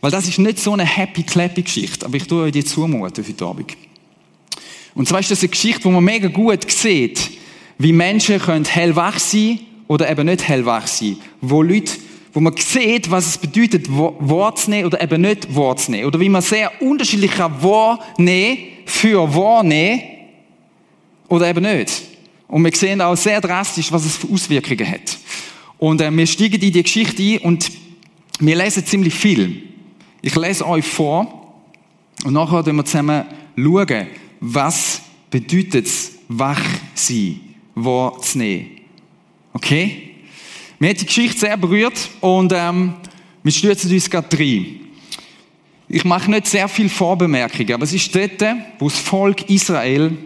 Weil 0.00 0.10
das 0.10 0.26
ist 0.26 0.40
nicht 0.40 0.58
so 0.58 0.72
eine 0.72 0.84
happy-clappy-Geschichte, 0.84 2.04
aber 2.04 2.16
ich 2.16 2.26
tue 2.26 2.42
euch 2.42 2.52
die 2.52 2.64
zumuten 2.64 3.22
für 3.22 3.32
die 3.32 3.44
Abend. 3.44 3.76
Und 4.96 5.06
zwar 5.06 5.20
ist 5.20 5.30
das 5.30 5.40
eine 5.40 5.48
Geschichte, 5.50 5.84
wo 5.84 5.90
man 5.92 6.02
mega 6.02 6.26
gut 6.26 6.68
sieht, 6.68 7.30
wie 7.78 7.92
Menschen 7.92 8.40
können 8.40 8.64
hellwach 8.64 9.20
sein 9.20 9.60
oder 9.86 10.10
eben 10.10 10.26
nicht 10.26 10.46
hellwach 10.46 10.88
sein. 10.88 11.18
Wo 11.40 11.62
Leute, 11.62 11.92
wo 12.32 12.40
man 12.40 12.56
sieht, 12.56 13.10
was 13.10 13.26
es 13.26 13.38
bedeutet, 13.38 13.90
Wort 13.90 14.58
zu 14.58 14.70
nehmen 14.70 14.86
oder 14.86 15.02
eben 15.02 15.20
nicht 15.20 15.54
Wort 15.54 15.80
zu 15.80 15.90
nehmen. 15.90 16.06
Oder 16.06 16.18
wie 16.18 16.28
man 16.28 16.42
sehr 16.42 16.80
unterschiedlich 16.80 17.30
kann 17.30 17.62
wahrnehmen 17.62 18.58
für 18.86 19.34
wahrnehmen 19.34 20.02
oder 21.28 21.48
eben 21.48 21.62
nicht. 21.62 22.02
Und 22.48 22.64
wir 22.64 22.74
sehen 22.74 23.00
auch 23.00 23.16
sehr 23.16 23.40
drastisch, 23.40 23.92
was 23.92 24.04
es 24.04 24.16
für 24.16 24.28
Auswirkungen 24.28 24.88
hat. 24.90 25.18
Und 25.78 26.00
äh, 26.00 26.10
wir 26.10 26.26
steigen 26.26 26.60
in 26.60 26.72
die 26.72 26.82
Geschichte 26.82 27.22
ein 27.22 27.38
und 27.38 27.70
wir 28.38 28.56
lesen 28.56 28.84
ziemlich 28.84 29.14
viel. 29.14 29.62
Ich 30.20 30.34
lese 30.36 30.66
euch 30.66 30.84
vor 30.84 31.54
und 32.24 32.32
nachher 32.32 32.62
schauen 32.64 32.76
wir 32.76 32.84
zusammen 32.84 33.24
schauen, 33.56 34.06
was 34.40 35.02
bedeutet 35.30 35.86
es, 35.86 36.12
wach 36.28 36.62
sein, 36.94 37.40
wahrzunehmen. 37.74 38.66
Okay? 39.52 40.11
Mir 40.82 40.90
hat 40.90 41.00
die 41.00 41.06
Geschichte 41.06 41.38
sehr 41.38 41.56
berührt 41.56 42.10
und 42.20 42.52
ähm, 42.52 42.94
wir 43.44 43.52
stürzen 43.52 43.88
uns 43.92 44.10
gerade 44.10 44.36
rein. 44.36 44.80
Ich 45.88 46.04
mache 46.04 46.28
nicht 46.28 46.48
sehr 46.48 46.66
viel 46.66 46.88
Vorbemerkungen, 46.88 47.74
aber 47.74 47.84
es 47.84 47.92
ist 47.92 48.12
dort, 48.12 48.42
wo 48.80 48.88
das 48.88 48.98
Volk 48.98 49.48
Israel 49.48 50.18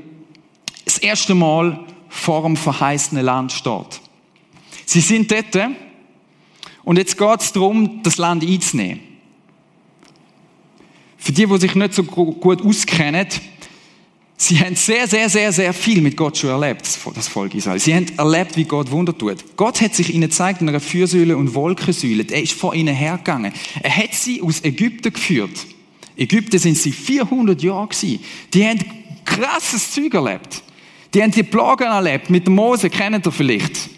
das 0.86 0.96
erste 0.96 1.34
Mal 1.34 1.84
vor 2.08 2.44
dem 2.44 2.56
verheißenen 2.56 3.22
Land 3.22 3.52
steht. 3.52 4.00
Sie 4.86 5.02
sind 5.02 5.30
dort 5.30 5.72
und 6.84 6.96
jetzt 6.96 7.18
geht 7.18 7.40
es 7.42 7.52
darum, 7.52 8.02
das 8.02 8.16
Land 8.16 8.42
einzunehmen. 8.42 9.00
Für 11.18 11.32
die, 11.32 11.44
die 11.44 11.58
sich 11.58 11.74
nicht 11.74 11.92
so 11.92 12.02
gut 12.02 12.62
auskennen, 12.64 13.28
Sie 14.38 14.60
haben 14.60 14.74
sehr, 14.76 15.08
sehr, 15.08 15.30
sehr, 15.30 15.50
sehr 15.50 15.72
viel 15.72 16.02
mit 16.02 16.14
Gott 16.14 16.36
schon 16.36 16.50
erlebt, 16.50 16.86
das 17.14 17.26
Volk 17.26 17.54
Israel. 17.54 17.78
Sie 17.78 17.94
haben 17.94 18.06
erlebt, 18.18 18.56
wie 18.56 18.64
Gott 18.64 18.90
Wunder 18.90 19.16
tut. 19.16 19.56
Gott 19.56 19.80
hat 19.80 19.94
sich 19.94 20.12
ihnen 20.12 20.28
gezeigt 20.28 20.60
in 20.60 20.68
einer 20.68 20.80
Fürsäule 20.80 21.36
und 21.36 21.54
Wolkensäule. 21.54 22.26
Er 22.28 22.42
ist 22.42 22.52
vor 22.52 22.74
ihnen 22.74 22.94
hergegangen. 22.94 23.52
Er 23.82 23.96
hat 23.96 24.12
sie 24.12 24.42
aus 24.42 24.62
Ägypten 24.62 25.12
geführt. 25.12 25.66
Ägypten 26.18 26.58
sind 26.58 26.76
sie 26.76 26.92
400 26.92 27.62
Jahre 27.62 27.88
gewesen. 27.88 28.20
Die 28.52 28.66
haben 28.66 28.84
krasses 29.24 29.92
Zeug 29.92 30.12
erlebt. 30.12 30.62
Die 31.14 31.22
haben 31.22 31.30
die 31.30 31.42
Plagen 31.42 31.84
erlebt. 31.84 32.28
Mit 32.28 32.46
dem 32.46 32.56
Mose, 32.56 32.90
kennt 32.90 33.26
ihr 33.26 33.32
vielleicht. 33.32 33.88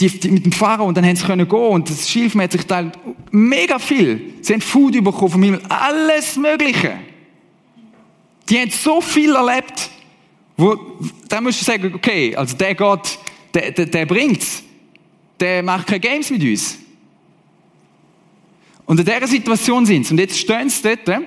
Die, 0.00 0.08
die, 0.08 0.30
mit 0.30 0.46
dem 0.46 0.52
Pharao 0.52 0.86
und 0.86 0.96
dann 0.96 1.04
haben 1.04 1.16
sie 1.16 1.24
können 1.24 1.46
gehen 1.46 1.58
und 1.58 1.90
das 1.90 2.08
Schilf 2.08 2.34
hat 2.36 2.52
sich 2.52 2.64
teilt. 2.64 2.98
Mega 3.30 3.78
viel. 3.78 4.32
Sie 4.40 4.54
haben 4.54 4.62
Food 4.62 4.92
bekommen 5.04 5.30
vom 5.30 5.42
Himmel. 5.42 5.60
Alles 5.68 6.36
Mögliche. 6.36 7.11
Die 8.48 8.58
haben 8.58 8.70
so 8.70 9.00
viel 9.00 9.34
erlebt, 9.34 9.90
wo, 10.56 10.76
da 11.28 11.40
musst 11.40 11.60
du 11.60 11.64
sagen, 11.64 11.92
okay, 11.94 12.34
also 12.36 12.56
der 12.56 12.74
Gott, 12.74 13.18
der, 13.54 13.70
der, 13.72 13.86
der 13.86 14.06
bringt's. 14.06 14.62
Der 15.40 15.62
macht 15.62 15.86
keine 15.86 16.00
Games 16.00 16.30
mit 16.30 16.42
uns. 16.42 16.78
Und 18.86 19.00
in 19.00 19.06
dieser 19.06 19.26
Situation 19.26 19.86
sind 19.86 20.06
sie. 20.06 20.12
Und 20.12 20.18
jetzt 20.18 20.38
stehen 20.38 20.68
sie 20.68 20.82
dort 20.82 21.08
äh, 21.08 21.20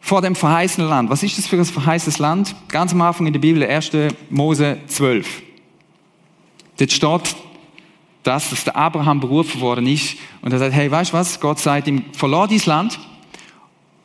vor 0.00 0.22
dem 0.22 0.34
verheißenen 0.34 0.88
Land. 0.88 1.10
Was 1.10 1.22
ist 1.22 1.36
das 1.36 1.46
für 1.46 1.56
ein 1.56 1.64
verheißenes 1.64 2.18
Land? 2.18 2.54
Ganz 2.68 2.92
am 2.92 3.00
Anfang 3.02 3.26
in 3.26 3.32
der 3.32 3.40
Bibel, 3.40 3.62
1. 3.62 3.90
Mose 4.30 4.78
12. 4.86 5.42
Dort 6.78 6.92
steht 6.92 7.36
das, 8.22 8.50
dass 8.50 8.64
der 8.64 8.76
Abraham 8.76 9.20
berufen 9.20 9.60
worden 9.60 9.86
ist. 9.86 10.16
Und 10.42 10.52
er 10.52 10.58
sagt, 10.58 10.72
hey, 10.72 10.90
weißt 10.90 11.12
du 11.12 11.14
was? 11.16 11.40
Gott 11.40 11.58
sagt 11.58 11.88
ihm, 11.88 12.04
verlass 12.12 12.48
dein 12.50 12.62
Land 12.66 12.98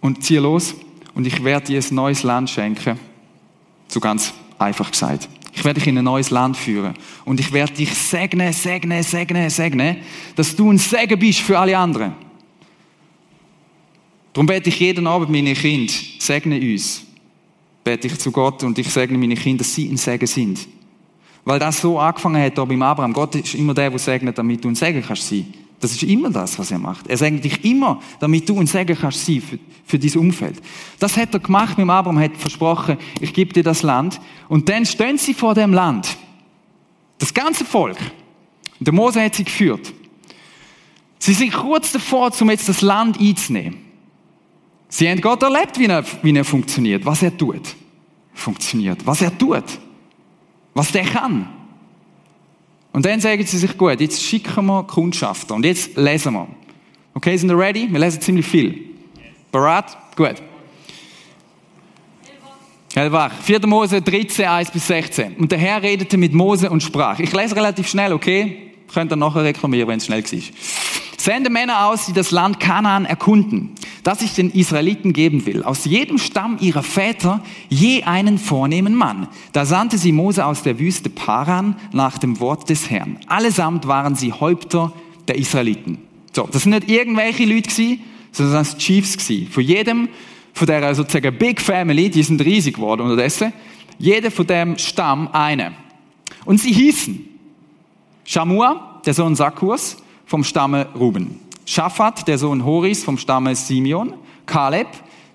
und 0.01 0.23
zieh 0.23 0.37
los 0.37 0.75
und 1.15 1.27
ich 1.27 1.43
werde 1.43 1.67
dir 1.67 1.79
ein 1.81 1.95
neues 1.95 2.23
Land 2.23 2.49
schenken. 2.49 2.99
So 3.87 3.99
ganz 3.99 4.33
einfach 4.57 4.91
gesagt. 4.91 5.29
Ich 5.55 5.63
werde 5.63 5.79
dich 5.79 5.87
in 5.87 5.97
ein 5.97 6.03
neues 6.03 6.31
Land 6.31 6.57
führen. 6.57 6.95
Und 7.25 7.39
ich 7.39 7.51
werde 7.53 7.73
dich 7.73 7.93
segnen, 7.93 8.51
segnen, 8.53 9.03
segnen, 9.03 9.49
segnen, 9.49 9.97
dass 10.35 10.55
du 10.55 10.71
ein 10.71 10.79
Segen 10.79 11.19
bist 11.19 11.41
für 11.41 11.59
alle 11.59 11.77
anderen. 11.77 12.13
Darum 14.33 14.47
bete 14.47 14.69
ich 14.69 14.79
jeden 14.79 15.05
Abend 15.05 15.29
meine 15.29 15.53
Kinder, 15.53 15.93
segne 16.17 16.59
uns. 16.59 17.03
Bete 17.83 18.07
ich 18.07 18.17
zu 18.17 18.31
Gott 18.31 18.63
und 18.63 18.79
ich 18.79 18.89
segne 18.89 19.17
meine 19.17 19.35
Kinder, 19.35 19.59
dass 19.59 19.75
sie 19.75 19.87
ein 19.87 19.97
Segen 19.97 20.25
sind. 20.25 20.67
Weil 21.45 21.59
das 21.59 21.81
so 21.81 21.99
angefangen 21.99 22.41
hat 22.41 22.55
hier 22.55 22.65
beim 22.65 22.81
Abraham. 22.81 23.13
Gott 23.13 23.35
ist 23.35 23.53
immer 23.53 23.75
der, 23.75 23.91
der 23.91 23.99
segnet, 23.99 24.37
damit 24.37 24.63
du 24.63 24.69
ein 24.69 24.75
Segen 24.75 25.03
kannst 25.05 25.27
sein. 25.27 25.53
Das 25.83 25.91
ist 25.91 26.03
immer 26.03 26.29
das, 26.29 26.57
was 26.57 26.71
er 26.71 26.79
macht. 26.79 27.07
Er 27.07 27.17
segnet 27.17 27.43
dich 27.43 27.65
immer, 27.65 27.99
damit 28.21 28.47
du 28.47 28.57
ein 28.57 28.67
Segen 28.67 28.97
kannst 28.97 29.25
sein 29.25 29.41
für, 29.41 29.59
für 29.83 29.99
dieses 29.99 30.15
Umfeld. 30.15 30.61
Das 30.97 31.17
hat 31.17 31.33
er 31.33 31.41
gemacht 31.41 31.77
mit 31.77 31.89
Abraham, 31.89 32.19
hat 32.19 32.37
versprochen, 32.37 32.97
ich 33.19 33.33
gebe 33.33 33.51
dir 33.51 33.63
das 33.63 33.83
Land. 33.83 34.21
Und 34.47 34.69
dann 34.69 34.85
stehen 34.85 35.17
sie 35.17 35.33
vor 35.33 35.53
dem 35.53 35.73
Land. 35.73 36.15
Das 37.17 37.33
ganze 37.33 37.65
Volk. 37.65 37.97
Und 38.79 38.87
der 38.87 38.93
Mose 38.93 39.21
hat 39.21 39.35
sie 39.35 39.43
geführt. 39.43 39.93
Sie 41.19 41.33
sind 41.33 41.51
kurz 41.51 41.91
davor, 41.91 42.31
um 42.39 42.49
jetzt 42.49 42.69
das 42.69 42.79
Land 42.79 43.19
einzunehmen. 43.19 43.79
Sie 44.87 45.09
haben 45.09 45.19
Gott 45.19 45.43
erlebt, 45.43 45.77
wie 45.77 45.87
er, 45.87 46.05
wie 46.21 46.33
er 46.33 46.45
funktioniert, 46.45 47.05
was 47.05 47.23
er 47.23 47.37
tut. 47.37 47.75
Funktioniert, 48.33 49.05
was 49.05 49.21
er 49.21 49.37
tut, 49.37 49.65
was 50.73 50.93
der 50.93 51.03
kann. 51.03 51.49
Und 52.93 53.05
dann 53.05 53.19
sagen 53.19 53.43
sie 53.45 53.57
sich, 53.57 53.77
gut, 53.77 53.99
jetzt 53.99 54.23
schicken 54.23 54.65
wir 54.67 54.83
Kundschafter 54.83 55.55
und 55.55 55.65
jetzt 55.65 55.97
lesen 55.97 56.33
wir. 56.33 56.47
Okay, 57.15 57.35
sind 57.35 57.49
wir 57.49 57.57
ready? 57.57 57.91
Wir 57.91 57.99
lesen 57.99 58.21
ziemlich 58.21 58.45
viel. 58.45 58.79
Barat? 59.51 59.97
Gut. 60.15 60.35
Hellwach. 62.93 63.31
4. 63.41 63.65
Mose 63.65 64.01
13, 64.01 64.45
1 64.45 64.71
bis 64.71 64.85
16. 64.85 65.35
Und 65.37 65.51
der 65.51 65.57
Herr 65.57 65.81
redete 65.81 66.17
mit 66.17 66.33
Mose 66.33 66.69
und 66.69 66.83
sprach. 66.83 67.17
Ich 67.19 67.33
lese 67.33 67.55
relativ 67.55 67.87
schnell, 67.87 68.13
okay? 68.13 68.73
Könnt 68.93 69.11
ihr 69.11 69.15
nachher 69.15 69.43
reklamieren, 69.43 69.87
wenn 69.87 69.97
es 69.97 70.05
schnell 70.05 70.23
war. 70.23 70.39
Sende 71.17 71.49
Männer 71.49 71.87
aus, 71.87 72.05
die 72.05 72.13
das 72.13 72.29
Land 72.29 72.59
Kanaan 72.59 73.05
erkunden, 73.05 73.71
das 74.03 74.21
ich 74.21 74.33
den 74.33 74.51
Israeliten 74.51 75.13
geben 75.13 75.45
will. 75.45 75.63
Aus 75.63 75.85
jedem 75.85 76.17
Stamm 76.17 76.57
ihrer 76.59 76.83
Väter 76.83 77.41
je 77.69 78.03
einen 78.03 78.37
vornehmen 78.37 78.95
Mann. 78.95 79.27
Da 79.53 79.65
sandte 79.65 79.97
sie 79.97 80.11
Mose 80.11 80.45
aus 80.45 80.61
der 80.61 80.77
Wüste 80.77 81.09
Paran 81.09 81.75
nach 81.93 82.17
dem 82.17 82.39
Wort 82.39 82.69
des 82.69 82.89
Herrn. 82.89 83.17
Allesamt 83.27 83.87
waren 83.87 84.15
sie 84.15 84.33
Häupter 84.33 84.91
der 85.27 85.37
Israeliten. 85.37 85.99
So, 86.33 86.47
das 86.51 86.63
sind 86.63 86.71
nicht 86.71 86.89
irgendwelche 86.89 87.45
Leute 87.45 87.69
gewesen, 87.69 88.01
sondern 88.31 88.55
das 88.55 88.71
waren 88.71 88.79
Chiefs 88.79 89.17
gewesen. 89.17 89.47
Von 89.47 89.63
jedem, 89.63 90.09
von 90.53 90.67
der 90.67 90.93
sozusagen 90.95 91.37
Big 91.37 91.61
Family, 91.61 92.09
die 92.09 92.23
sind 92.23 92.43
riesig 92.43 92.75
geworden 92.75 93.03
unterdessen, 93.03 93.53
jeder 93.97 94.31
von 94.31 94.47
dem 94.47 94.77
Stamm 94.77 95.29
eine. 95.31 95.73
Und 96.43 96.59
sie 96.59 96.73
hießen 96.73 97.25
Shamua, 98.25 99.01
der 99.05 99.13
Sohn 99.13 99.35
Sakkurs, 99.35 99.97
vom 100.25 100.43
Stamme 100.43 100.87
Ruben. 100.95 101.39
Schafat, 101.65 102.27
der 102.27 102.37
Sohn 102.37 102.65
Horis, 102.65 103.03
vom 103.03 103.17
Stamme 103.17 103.55
Simeon. 103.55 104.13
Kaleb, 104.45 104.87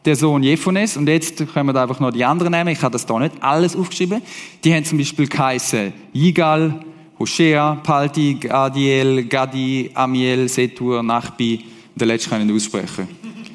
der 0.05 0.17
Sohn 0.17 0.43
Jephones. 0.43 0.97
Und 0.97 1.09
jetzt 1.09 1.39
können 1.53 1.67
wir 1.67 1.73
da 1.73 1.83
einfach 1.83 2.01
noch 2.01 2.11
die 2.11 2.25
anderen 2.25 2.53
nehmen. 2.53 2.69
Ich 2.69 2.83
habe 2.83 2.93
das 2.93 3.07
da 3.07 3.19
nicht 3.19 3.43
alles 3.43 3.77
aufgeschrieben. 3.77 4.23
Die 4.65 4.75
haben 4.75 4.85
zum 4.85 4.99
Beispiel 4.99 5.27
geheißen 5.27 5.93
Yigal, 6.13 6.81
Hoshea, 7.19 7.77
Palti, 7.83 8.35
Gadiel, 8.35 9.25
Gadi, 9.25 9.91
Amiel, 9.95 10.49
Setur, 10.49 11.03
Nachbi. 11.03 11.65
Und 11.93 12.01
den 12.01 12.09
letzten 12.09 12.31
können 12.31 12.55
aussprechen. 12.55 13.09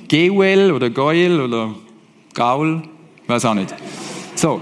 Geuel 0.09 0.71
oder 0.71 0.89
Goel 0.89 1.39
oder 1.39 1.73
Gaul, 2.33 2.83
weiß 3.27 3.45
auch 3.45 3.53
nicht. 3.53 3.73
So. 4.35 4.61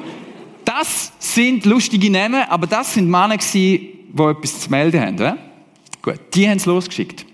Das 0.64 1.12
sind 1.20 1.66
lustige 1.66 2.10
Namen, 2.10 2.44
aber 2.48 2.68
das 2.68 2.94
sind 2.94 3.10
Männer 3.10 3.38
die 3.54 4.00
etwas 4.14 4.62
zu 4.62 4.70
melden 4.70 5.02
haben. 5.02 5.38
Gut, 6.02 6.20
die 6.34 6.48
haben 6.48 6.58
es 6.58 6.66
losgeschickt. 6.66 7.26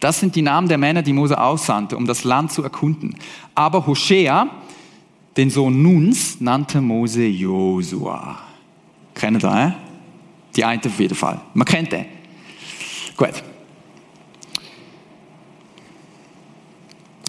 Das 0.00 0.20
sind 0.20 0.36
die 0.36 0.42
Namen 0.42 0.68
der 0.68 0.78
Männer, 0.78 1.02
die 1.02 1.12
Mose 1.12 1.40
aussandte, 1.40 1.96
um 1.96 2.06
das 2.06 2.24
Land 2.24 2.52
zu 2.52 2.62
erkunden. 2.62 3.16
Aber 3.54 3.86
Hoshea, 3.86 4.48
den 5.36 5.50
Sohn 5.50 5.82
Nuns, 5.82 6.40
nannte 6.40 6.80
Mose 6.80 7.26
Josua. 7.26 8.38
Kennt 9.14 9.42
ihr, 9.42 9.52
eh? 9.52 9.72
Die 10.54 10.64
eine 10.64 10.80
auf 10.84 10.98
jeden 10.98 11.14
Fall. 11.14 11.40
Man 11.54 11.64
kennt 11.64 11.92
den. 11.92 12.06
Gut. 13.16 13.42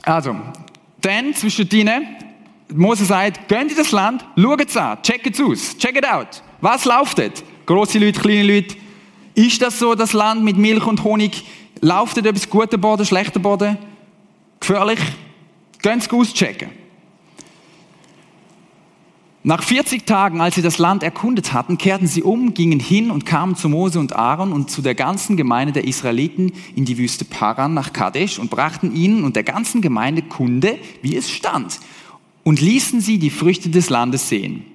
Also, 0.03 0.35
dann 1.01 1.33
zwischen 1.33 1.67
denen, 1.67 2.07
Mose 2.73 3.05
sagt, 3.05 3.47
geht 3.47 3.71
in 3.71 3.77
das 3.77 3.91
Land, 3.91 4.25
schaut 4.35 4.67
es 4.67 4.77
an, 4.77 5.01
checkt 5.01 5.27
es 5.27 5.41
aus, 5.41 5.77
check 5.77 5.97
it 5.97 6.07
out. 6.07 6.43
Was 6.61 6.85
läuft 6.85 7.17
dort? 7.17 7.43
Große 7.65 7.99
Leute, 7.99 8.19
kleine 8.19 8.43
Leute. 8.43 8.75
Ist 9.33 9.61
das 9.61 9.79
so, 9.79 9.95
das 9.95 10.13
Land 10.13 10.43
mit 10.43 10.57
Milch 10.57 10.85
und 10.85 11.03
Honig? 11.03 11.43
Läuft 11.81 12.17
dort 12.17 12.25
etwas 12.25 12.49
guter 12.49 12.77
Boden, 12.77 13.05
schlechter 13.05 13.39
Boden? 13.39 13.77
Gefährlich? 14.59 14.99
Gehen 15.81 16.01
Sie 16.01 16.09
auschecken. 16.11 16.69
Nach 19.41 19.63
40 19.63 20.05
Tagen, 20.05 20.41
als 20.41 20.55
sie 20.55 20.61
das 20.61 20.79
Land 20.79 21.01
erkundet 21.01 21.53
hatten, 21.53 21.77
kehrten 21.77 22.07
sie 22.07 22.23
um, 22.23 22.53
gingen 22.53 22.81
hin 22.81 23.09
und 23.09 23.25
kamen 23.25 23.55
zu 23.55 23.69
Mose 23.69 23.97
und 23.97 24.13
Aaron 24.13 24.51
und 24.51 24.69
zu 24.69 24.81
der 24.81 24.95
ganzen 24.95 25.37
Gemeinde 25.37 25.71
der 25.71 25.85
Israeliten 25.85 26.51
in 26.75 26.83
die 26.83 26.97
Wüste 26.97 27.23
Paran 27.23 27.73
nach 27.73 27.93
Kadesh 27.93 28.37
und 28.37 28.49
brachten 28.49 28.93
ihnen 28.93 29.23
und 29.23 29.37
der 29.37 29.43
ganzen 29.43 29.81
Gemeinde 29.81 30.23
Kunde, 30.23 30.77
wie 31.01 31.15
es 31.15 31.31
stand, 31.31 31.79
und 32.43 32.59
ließen 32.59 32.99
sie 32.99 33.17
die 33.17 33.29
Früchte 33.29 33.69
des 33.69 33.89
Landes 33.89 34.27
sehen. 34.27 34.65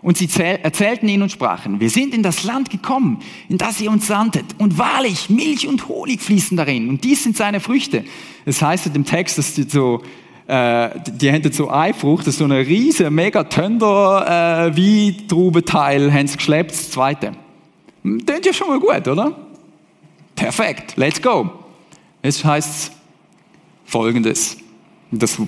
Und 0.00 0.16
sie 0.16 0.28
erzählten 0.40 1.08
ihnen 1.08 1.24
und 1.24 1.32
sprachen, 1.32 1.80
wir 1.80 1.90
sind 1.90 2.14
in 2.14 2.22
das 2.22 2.44
Land 2.44 2.70
gekommen, 2.70 3.18
in 3.48 3.58
das 3.58 3.80
ihr 3.80 3.90
uns 3.90 4.06
sandtet. 4.06 4.44
Und 4.58 4.78
wahrlich, 4.78 5.28
Milch 5.28 5.66
und 5.66 5.88
Honig 5.88 6.20
fließen 6.20 6.56
darin. 6.56 6.88
Und 6.88 7.04
dies 7.04 7.24
sind 7.24 7.36
seine 7.36 7.60
Früchte. 7.60 8.04
Es 8.44 8.58
das 8.58 8.62
heißt 8.62 8.86
in 8.86 8.92
dem 8.92 9.04
Text, 9.04 9.38
dass 9.38 9.54
die 9.54 9.64
so, 9.64 10.02
äh, 10.46 10.90
die 11.10 11.32
haben 11.32 11.52
so 11.52 11.70
Eifrucht, 11.70 12.26
das 12.26 12.34
ist 12.34 12.38
so 12.38 12.44
eine 12.44 12.58
riesige, 12.58 13.10
mega 13.10 13.44
Tönder, 13.44 14.68
äh, 14.68 14.76
wie 14.76 15.26
Trubeteil, 15.26 16.12
haben 16.12 16.28
sie 16.28 16.36
geschleppt, 16.36 16.70
das 16.70 16.90
zweite. 16.90 17.32
Hm, 18.02 18.22
ja 18.44 18.52
schon 18.52 18.68
mal 18.68 18.78
gut, 18.78 19.08
oder? 19.08 19.36
Perfekt, 20.36 20.96
let's 20.96 21.20
go. 21.20 21.50
Es 22.22 22.44
heißt 22.44 22.92
folgendes. 23.84 24.58
Das, 25.10 25.38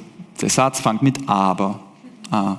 der 0.40 0.50
Satz 0.50 0.80
fängt 0.80 1.02
mit 1.02 1.28
aber. 1.28 1.80
Ah. 2.30 2.56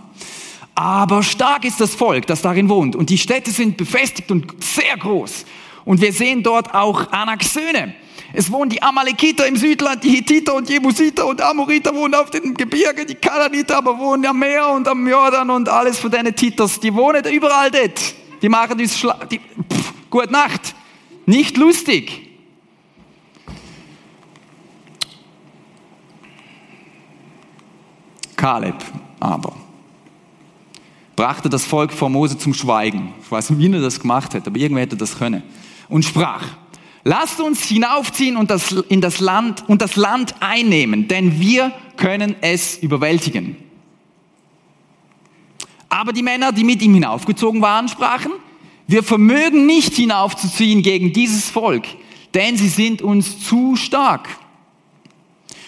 Aber 0.81 1.21
stark 1.21 1.63
ist 1.63 1.79
das 1.79 1.93
Volk, 1.93 2.25
das 2.25 2.41
darin 2.41 2.67
wohnt. 2.67 2.95
Und 2.95 3.11
die 3.11 3.19
Städte 3.19 3.51
sind 3.51 3.77
befestigt 3.77 4.31
und 4.31 4.63
sehr 4.63 4.97
groß. 4.97 5.45
Und 5.85 6.01
wir 6.01 6.11
sehen 6.11 6.41
dort 6.41 6.73
auch 6.73 7.11
Anaks 7.11 7.53
Söhne. 7.53 7.93
Es 8.33 8.51
wohnen 8.51 8.71
die 8.71 8.81
Amalekiter 8.81 9.45
im 9.45 9.57
Südland, 9.57 10.03
die 10.03 10.09
Hittiter 10.09 10.55
und 10.55 10.67
Jebusiter 10.67 11.27
und 11.27 11.39
Amoriter 11.39 11.93
wohnen 11.93 12.15
auf 12.15 12.31
den 12.31 12.55
Gebirgen, 12.55 13.05
die 13.05 13.13
Kananiter 13.13 13.77
aber 13.77 13.99
wohnen 13.99 14.25
am 14.25 14.39
Meer 14.39 14.69
und 14.69 14.87
am 14.87 15.07
Jordan 15.07 15.51
und 15.51 15.69
alles 15.69 15.99
von 15.99 16.09
deinen 16.09 16.35
Titers. 16.35 16.79
Die 16.79 16.91
wohnen 16.95 17.23
überall 17.31 17.69
dort. 17.69 18.15
Die 18.41 18.49
machen 18.49 18.79
uns 18.79 18.97
Schla 18.97 19.19
die, 19.29 19.37
pff, 19.37 19.93
Gute 20.09 20.31
Nacht. 20.31 20.73
Nicht 21.27 21.57
lustig. 21.57 22.27
Kaleb 28.35 28.77
aber 29.19 29.60
brachte 31.21 31.49
das 31.49 31.65
Volk 31.65 31.93
vor 31.93 32.09
Mose 32.09 32.35
zum 32.35 32.51
Schweigen. 32.51 33.13
Ich 33.23 33.31
weiß 33.31 33.51
nicht, 33.51 33.59
wie 33.59 33.71
er 33.71 33.79
das 33.79 33.99
gemacht 33.99 34.33
hat, 34.33 34.47
aber 34.47 34.57
irgendwer 34.57 34.81
hätte 34.81 34.97
das 34.97 35.19
können. 35.19 35.43
Und 35.87 36.03
sprach, 36.03 36.47
lasst 37.03 37.39
uns 37.39 37.63
hinaufziehen 37.63 38.37
und 38.37 38.49
das, 38.49 38.71
in 38.71 39.01
das 39.01 39.19
Land, 39.19 39.63
und 39.69 39.83
das 39.83 39.97
Land 39.97 40.33
einnehmen, 40.39 41.07
denn 41.07 41.39
wir 41.39 41.73
können 41.95 42.33
es 42.41 42.79
überwältigen. 42.79 43.55
Aber 45.89 46.11
die 46.11 46.23
Männer, 46.23 46.51
die 46.51 46.63
mit 46.63 46.81
ihm 46.81 46.95
hinaufgezogen 46.95 47.61
waren, 47.61 47.87
sprachen, 47.87 48.31
wir 48.87 49.03
vermögen 49.03 49.67
nicht 49.67 49.93
hinaufzuziehen 49.93 50.81
gegen 50.81 51.13
dieses 51.13 51.51
Volk, 51.51 51.83
denn 52.33 52.57
sie 52.57 52.69
sind 52.69 53.03
uns 53.03 53.45
zu 53.47 53.75
stark. 53.75 54.27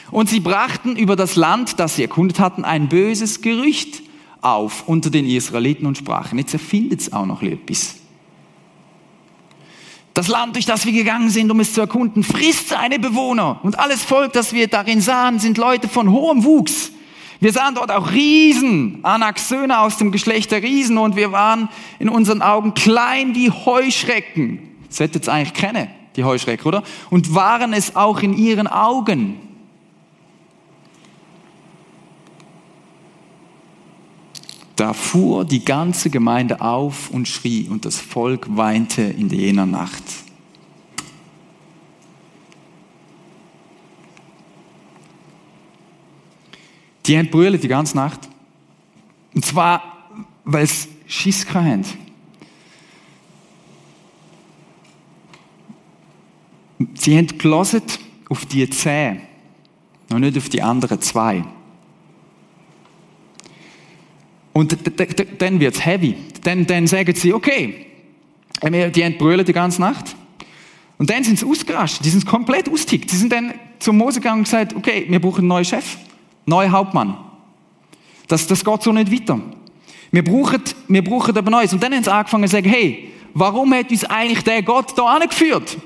Und 0.10 0.30
sie 0.30 0.40
brachten 0.40 0.96
über 0.96 1.16
das 1.16 1.36
Land, 1.36 1.80
das 1.80 1.98
sie 1.98 2.02
erkundet 2.02 2.40
hatten, 2.40 2.66
ein 2.66 2.90
böses 2.90 3.44
Gerücht 3.44 4.03
auf 4.44 4.88
unter 4.88 5.10
den 5.10 5.26
Israeliten 5.26 5.86
und 5.86 5.98
sprachen, 5.98 6.38
jetzt 6.38 6.54
erfindet 6.54 7.02
es 7.02 7.14
auch 7.14 7.26
noch 7.26 7.42
etwas. 7.42 7.96
Das 10.14 10.28
Land, 10.28 10.56
durch 10.56 10.66
das 10.66 10.86
wir 10.86 10.92
gegangen 10.94 11.30
sind, 11.30 11.50
um 11.50 11.60
es 11.60 11.74
zu 11.74 11.82
erkunden, 11.82 12.24
frisst 12.24 12.70
seine 12.70 13.00
Bewohner. 13.00 13.60
Und 13.64 13.80
alles 13.80 14.04
Volk, 14.04 14.34
das 14.34 14.54
wir 14.54 14.68
darin 14.68 15.02
sahen, 15.02 15.40
sind 15.40 15.58
Leute 15.58 15.88
von 15.88 16.12
hohem 16.12 16.44
Wuchs. 16.44 16.92
Wir 17.40 17.52
sahen 17.52 17.76
dort 17.76 17.92
auch 17.92 18.12
Riesen, 18.12 19.00
Anaks 19.04 19.50
Söhne 19.50 19.80
aus 19.80 19.98
dem 19.98 20.12
Geschlecht 20.12 20.52
der 20.52 20.62
Riesen, 20.62 20.98
und 20.98 21.16
wir 21.16 21.32
waren 21.32 21.68
in 22.00 22.10
unseren 22.10 22.42
Augen 22.42 22.74
klein 22.74 23.36
wie 23.36 23.50
Heuschrecken. 23.50 24.60
Das 24.88 25.00
hättet 25.00 25.28
ihr 25.28 25.34
eigentlich 25.34 25.54
kennen, 25.54 25.88
die 26.16 26.24
Heuschrecken, 26.24 26.68
oder? 26.68 26.84
Und 27.10 27.34
waren 27.34 27.74
es 27.74 27.96
auch 27.96 28.22
in 28.22 28.38
ihren 28.38 28.68
Augen. 28.68 29.40
Da 34.84 34.92
fuhr 34.92 35.46
die 35.46 35.64
ganze 35.64 36.10
Gemeinde 36.10 36.60
auf 36.60 37.10
und 37.10 37.26
schrie 37.26 37.70
und 37.70 37.86
das 37.86 38.02
Volk 38.02 38.48
weinte 38.58 39.02
in 39.02 39.30
jener 39.30 39.66
Nacht. 39.66 40.04
Die 47.06 47.18
haben 47.18 47.30
brüllt 47.30 47.64
die 47.64 47.70
ganze 47.70 47.96
Nacht. 47.96 48.28
Und 49.34 49.46
zwar, 49.46 50.10
weil 50.44 50.66
es 50.66 50.90
Schiss 51.08 51.46
haben. 51.54 51.86
Sie 56.96 57.18
haben 57.18 57.38
gelesen 57.38 57.84
auf 58.28 58.46
die 58.48 58.70
zehn, 58.70 59.22
noch 60.10 60.20
nicht 60.20 60.38
auf 60.38 60.50
die 60.50 60.62
anderen 60.62 61.00
zwei. 61.00 61.46
Und 64.54 64.78
dann 65.40 65.60
wird's 65.60 65.84
heavy. 65.84 66.16
Dann, 66.44 66.66
dann 66.66 66.88
sagen 66.88 67.14
sie, 67.16 67.34
okay, 67.34 67.88
die 68.64 69.10
brüllt 69.18 69.48
die 69.48 69.54
ganze 69.54 69.82
Nacht. 69.82 70.16
Und 70.98 71.10
dann 71.10 71.24
sind 71.24 71.40
sie 71.40 71.46
ausgerastet, 71.46 72.06
die 72.06 72.10
sind 72.10 72.26
komplett 72.26 72.70
austickt. 72.70 73.10
Sie 73.10 73.18
sind 73.18 73.34
dann 73.34 73.54
zum 73.80 73.98
Mose 73.98 74.20
gegangen 74.20 74.40
und 74.40 74.44
gesagt, 74.46 74.76
okay, 74.76 75.06
wir 75.10 75.20
brauchen 75.20 75.40
einen 75.40 75.48
neuen 75.48 75.66
Chef, 75.66 75.98
neuen 76.46 76.72
Hauptmann. 76.72 77.18
Das, 78.28 78.48
das 78.48 78.64
geht 78.64 78.82
so 78.84 78.92
nicht 78.94 79.12
weiter. 79.12 79.40
Wir 80.12 80.24
brauchen, 80.24 80.62
wir 80.88 81.04
brauchen 81.04 81.36
aber 81.36 81.50
Neues. 81.50 81.74
Und 81.74 81.82
dann 81.82 81.94
haben 81.94 82.04
sie 82.04 82.14
angefangen 82.14 82.48
zu 82.48 82.52
sagen, 82.52 82.70
hey, 82.70 83.12
warum 83.34 83.74
hat 83.74 83.90
uns 83.90 84.06
eigentlich 84.06 84.44
der 84.44 84.62
Gott 84.62 84.98
da 84.98 85.06
angeführt? 85.06 85.78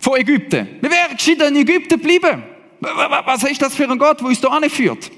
Von 0.00 0.16
Ägypten. 0.16 0.68
Wir 0.80 0.90
wären 0.90 1.16
gescheiter 1.16 1.48
in 1.48 1.56
Ägypten 1.56 1.88
geblieben. 1.98 2.42
Was 2.80 3.42
ist 3.44 3.60
das 3.60 3.74
für 3.74 3.90
ein 3.90 3.98
Gott, 3.98 4.20
der 4.20 4.26
uns 4.28 4.40
da 4.40 4.48
anführt? 4.48 5.10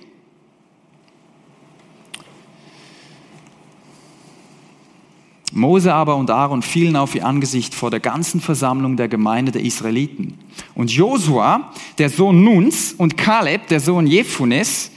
Mose 5.53 5.93
aber 5.93 6.17
und 6.17 6.31
Aaron 6.31 6.63
fielen 6.63 6.97
auf 6.97 7.15
ihr 7.15 7.27
Angesicht 7.27 7.75
vor 7.75 7.91
der 7.91 8.01
ganzen 8.01 8.41
Versammlung 8.41 8.97
der 8.97 9.09
Gemeinde 9.09 9.53
der 9.53 9.63
Israeliten. 9.63 10.39
Und 10.75 10.93
Josua, 10.93 11.73
der 11.99 12.09
Sohn 12.09 12.45
Nuns, 12.45 12.93
und 12.93 13.17
Kaleb, 13.17 13.67
der 13.69 13.81
Sohn 13.81 14.07
Jephunes, 14.07 14.91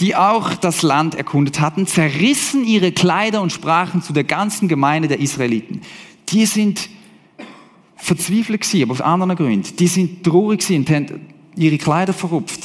die 0.00 0.14
auch 0.14 0.54
das 0.54 0.82
Land 0.82 1.14
erkundet 1.14 1.60
hatten, 1.60 1.86
zerrissen 1.86 2.64
ihre 2.64 2.92
Kleider 2.92 3.42
und 3.42 3.52
sprachen 3.52 4.00
zu 4.00 4.12
der 4.12 4.24
ganzen 4.24 4.68
Gemeinde 4.68 5.08
der 5.08 5.20
Israeliten. 5.20 5.82
Die 6.28 6.46
sind 6.46 6.88
verzweifelt 7.96 8.60
gewesen, 8.60 8.82
aber 8.84 8.92
aus 8.92 9.00
anderen 9.00 9.36
Gründen. 9.36 9.76
Die 9.76 9.88
sind 9.88 10.24
traurig 10.24 10.60
gewesen 10.60 10.86
haben 10.88 11.20
ihre 11.56 11.76
Kleider 11.76 12.12
verrupft. 12.12 12.60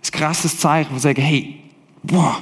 Das 0.00 0.12
krasses 0.12 0.58
Zeichen, 0.58 0.90
wo 0.92 0.96
sie 0.96 1.02
sagen, 1.02 1.22
hey, 1.22 1.56
boah, 2.02 2.38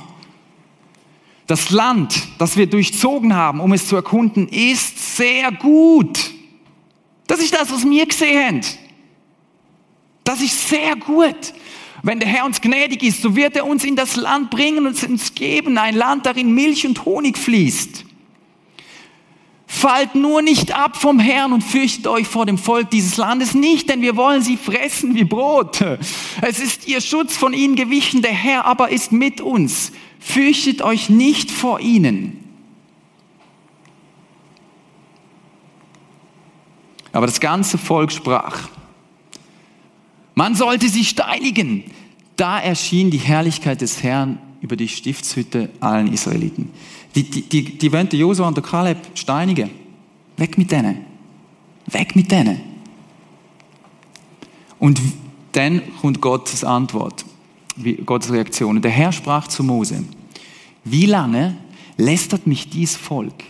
das 1.47 1.71
Land, 1.71 2.15
das 2.39 2.57
wir 2.57 2.67
durchzogen 2.67 3.35
haben, 3.35 3.61
um 3.61 3.73
es 3.73 3.87
zu 3.87 3.97
erkunden, 3.97 4.49
ist 4.49 5.17
sehr 5.17 5.53
gut. 5.53 6.33
Das 7.27 7.41
ist 7.41 7.55
das, 7.55 7.71
was 7.71 7.85
wir 7.85 8.07
gesehen 8.07 8.47
haben. 8.47 8.61
Das 10.25 10.41
ist 10.41 10.69
sehr 10.69 10.97
gut. 10.97 11.37
Wenn 12.03 12.21
der 12.21 12.29
Herr 12.29 12.45
uns 12.45 12.61
gnädig 12.61 13.03
ist, 13.03 13.23
so 13.23 13.35
wird 13.37 13.57
er 13.57 13.67
uns 13.67 13.85
in 13.85 13.97
das 13.97 14.17
Land 14.17 14.51
bringen 14.51 14.87
und 14.87 15.03
uns 15.05 15.35
geben, 15.35 15.79
ein 15.79 15.95
Land, 15.95 16.27
darin 16.27 16.55
Milch 16.55 16.87
und 16.87 17.05
Honig 17.05 17.39
fließt. 17.39 18.05
Fallt 19.67 20.15
nur 20.15 20.41
nicht 20.41 20.75
ab 20.75 20.97
vom 20.97 21.19
Herrn 21.19 21.53
und 21.53 21.63
fürchtet 21.63 22.07
euch 22.07 22.27
vor 22.27 22.47
dem 22.47 22.59
Volk 22.59 22.91
dieses 22.91 23.17
Landes 23.17 23.55
nicht, 23.55 23.89
denn 23.89 24.03
wir 24.03 24.17
wollen 24.17 24.43
sie 24.43 24.57
fressen 24.57 25.15
wie 25.15 25.25
Brot. 25.25 25.83
Es 26.43 26.61
ist 26.61 26.87
ihr 26.87 27.01
Schutz 27.01 27.37
von 27.37 27.53
ihnen 27.53 27.75
gewichen, 27.75 28.23
der 28.23 28.33
Herr 28.33 28.67
aber 28.67 28.91
ist 28.91 29.11
mit 29.11 29.41
uns. 29.41 29.93
Fürchtet 30.25 30.81
euch 30.81 31.11
nicht 31.11 31.51
vor 31.51 31.81
ihnen. 31.81 32.39
Aber 37.13 37.27
das 37.27 37.41
ganze 37.41 37.77
Volk 37.77 38.11
sprach, 38.11 38.71
man 40.35 40.55
sollte 40.55 40.89
sie 40.89 41.05
steinigen. 41.05 41.85
Da 42.37 42.59
erschien 42.59 43.11
die 43.11 43.19
Herrlichkeit 43.19 43.83
des 43.83 44.03
Herrn 44.03 44.39
über 44.63 44.77
die 44.77 44.89
Stiftshütte 44.89 45.69
allen 45.79 46.11
Israeliten. 46.11 46.71
Die, 47.15 47.25
die, 47.25 47.43
die, 47.43 47.79
die 47.79 47.93
wollen 47.93 48.09
Josua 48.11 48.49
und 48.49 48.61
Kaleb 48.63 48.97
steinigen. 49.15 49.71
Weg 50.39 50.57
mit 50.57 50.73
denen. 50.73 51.05
Weg 51.87 52.17
mit 52.17 52.33
denen. 52.33 52.61
Und 54.79 54.99
dann 55.53 55.83
kommt 56.01 56.23
Gottes 56.23 56.65
Antwort. 56.65 57.27
Gottes 58.05 58.33
Reaktion. 58.33 58.81
Der 58.83 58.91
Herr 58.91 59.13
sprach 59.13 59.49
zu 59.49 59.65
Mose, 59.65 60.05
wie 60.85 61.07
lange 61.07 61.57
lästert 61.97 62.47
mich 62.47 62.71
dies 62.71 62.97
Volk 62.97 63.45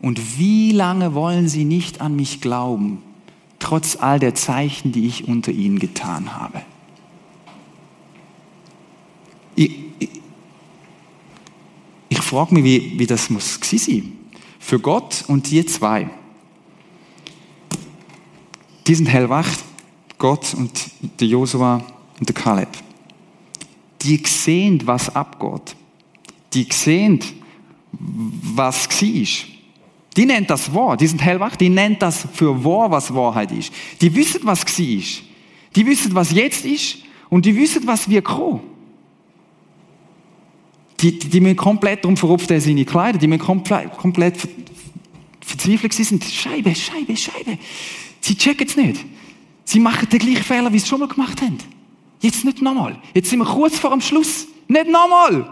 und 0.00 0.38
wie 0.38 0.72
lange 0.72 1.14
wollen 1.14 1.48
sie 1.48 1.64
nicht 1.64 2.00
an 2.00 2.14
mich 2.16 2.40
glauben, 2.40 3.02
trotz 3.58 3.96
all 3.96 4.18
der 4.18 4.34
Zeichen, 4.34 4.92
die 4.92 5.06
ich 5.06 5.26
unter 5.26 5.50
ihnen 5.52 5.78
getan 5.78 6.36
habe? 6.36 6.62
Ich, 9.56 9.70
ich, 9.98 10.08
ich 12.08 12.18
frage 12.18 12.54
mich, 12.54 12.64
wie, 12.64 12.98
wie 12.98 13.06
das 13.06 13.30
muss 13.30 13.58
sein 13.62 14.12
für 14.58 14.80
Gott 14.80 15.24
und 15.28 15.50
die 15.50 15.66
zwei. 15.66 16.08
Die 18.86 18.94
sind 18.94 19.06
hellwach, 19.06 19.48
Gott 20.16 20.54
und 20.54 20.90
der 21.20 21.28
Josua 21.28 21.84
und 22.18 22.28
der 22.28 22.34
Kaleb 22.34 22.68
die 24.04 24.22
sehen, 24.24 24.80
was 24.84 25.14
abgeht. 25.14 25.74
Die 26.52 26.66
sehen, 26.70 27.20
was 27.92 28.88
war. 28.88 29.54
Die 30.16 30.26
nennt 30.26 30.50
das 30.50 30.72
wahr. 30.72 30.96
Die 30.96 31.06
sind 31.06 31.22
hellwach. 31.22 31.56
Die 31.56 31.68
nennt 31.68 32.00
das 32.00 32.26
für 32.32 32.64
wahr, 32.64 32.90
was 32.90 33.12
Wahrheit 33.12 33.50
ist. 33.50 33.72
Die 34.00 34.14
wissen, 34.14 34.40
was 34.44 34.64
war. 34.64 35.24
Die 35.74 35.86
wissen, 35.86 36.14
was 36.14 36.30
jetzt 36.30 36.64
ist. 36.64 36.98
Und 37.28 37.46
die 37.46 37.56
wissen, 37.56 37.84
was 37.86 38.08
wir 38.08 38.22
kommen. 38.22 38.60
Die, 41.00 41.18
die, 41.18 41.28
die 41.28 41.40
müssen 41.40 41.56
komplett 41.56 42.04
darum 42.04 42.16
verrupft 42.16 42.48
seine 42.48 42.84
Kleider. 42.84 43.18
Die 43.18 43.26
müssen 43.26 43.42
komplett, 43.42 43.96
komplett 43.96 44.36
ver, 44.36 44.48
verzweifelt 45.40 45.92
sind. 45.92 46.24
Scheibe, 46.24 46.74
Scheibe, 46.74 47.16
Scheibe. 47.16 47.58
Sie 48.20 48.36
checken 48.36 48.66
es 48.68 48.76
nicht. 48.76 49.04
Sie 49.64 49.80
machen 49.80 50.08
den 50.08 50.18
gleichen 50.18 50.44
Fehler, 50.44 50.72
wie 50.72 50.78
sie 50.78 50.86
schon 50.86 51.00
mal 51.00 51.08
gemacht 51.08 51.40
haben. 51.40 51.58
Jetzt 52.20 52.44
nicht 52.44 52.62
nochmal. 52.62 52.96
Jetzt 53.14 53.30
sind 53.30 53.38
wir 53.38 53.46
kurz 53.46 53.78
vor 53.78 53.90
dem 53.90 54.00
Schluss. 54.00 54.46
Nicht 54.68 54.88
nochmal. 54.88 55.48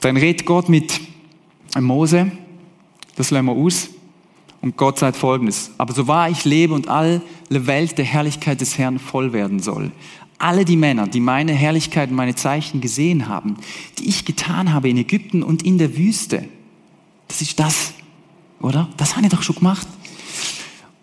Dann 0.00 0.16
redet 0.16 0.44
Gott 0.44 0.68
mit 0.68 1.00
Mose. 1.80 2.30
Das 3.16 3.30
lassen 3.30 3.46
wir 3.46 3.52
aus. 3.52 3.88
Und 4.60 4.76
Gott 4.76 4.98
sagt 4.98 5.16
folgendes. 5.16 5.70
Aber 5.78 5.92
so 5.94 6.06
wahr 6.06 6.28
ich 6.28 6.44
lebe 6.44 6.74
und 6.74 6.88
alle 6.88 7.22
Welt 7.48 7.98
der 7.98 8.04
Herrlichkeit 8.04 8.60
des 8.60 8.78
Herrn 8.78 8.98
voll 8.98 9.32
werden 9.32 9.60
soll. 9.60 9.90
Alle 10.38 10.64
die 10.64 10.76
Männer, 10.76 11.06
die 11.06 11.20
meine 11.20 11.52
Herrlichkeit 11.52 12.10
und 12.10 12.16
meine 12.16 12.34
Zeichen 12.34 12.80
gesehen 12.80 13.28
haben, 13.28 13.56
die 13.98 14.08
ich 14.08 14.24
getan 14.24 14.72
habe 14.72 14.88
in 14.88 14.96
Ägypten 14.96 15.42
und 15.42 15.62
in 15.62 15.78
der 15.78 15.96
Wüste. 15.96 16.48
Das 17.28 17.42
ist 17.42 17.58
das, 17.58 17.94
oder? 18.60 18.88
Das 18.96 19.16
habe 19.16 19.26
ich 19.26 19.32
doch 19.32 19.42
schon 19.42 19.56
gemacht 19.56 19.86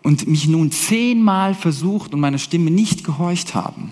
und 0.04 0.28
mich 0.28 0.48
nun 0.48 0.72
zehnmal 0.72 1.54
versucht 1.54 2.14
und 2.14 2.20
meiner 2.20 2.38
Stimme 2.38 2.72
nicht 2.72 3.04
gehorcht 3.04 3.54
haben, 3.56 3.92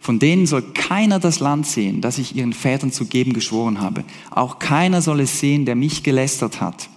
von 0.00 0.18
denen 0.18 0.46
soll 0.46 0.62
keiner 0.74 1.18
das 1.18 1.40
Land 1.40 1.66
sehen, 1.66 2.00
das 2.00 2.18
ich 2.18 2.36
ihren 2.36 2.52
Vätern 2.52 2.92
zu 2.92 3.06
geben 3.06 3.32
geschworen 3.32 3.80
habe. 3.80 4.04
Auch 4.30 4.58
keiner 4.58 5.02
soll 5.02 5.20
es 5.20 5.40
sehen, 5.40 5.64
der 5.64 5.74
mich 5.74 6.02
gelästert 6.02 6.60
hat. 6.60 6.88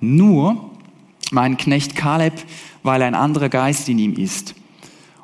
Nur 0.00 0.70
mein 1.30 1.56
Knecht 1.56 1.96
Kaleb, 1.96 2.34
weil 2.82 3.02
ein 3.02 3.14
anderer 3.14 3.48
Geist 3.48 3.88
in 3.88 3.98
ihm 3.98 4.14
ist 4.14 4.54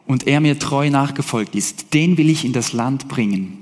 und 0.07 0.27
er 0.27 0.41
mir 0.41 0.59
treu 0.59 0.91
nachgefolgt 0.91 1.55
ist, 1.55 1.95
den 1.95 2.17
will 2.17 2.29
ich 2.29 2.45
in 2.45 2.53
das 2.53 2.73
Land 2.73 3.09
bringen, 3.09 3.59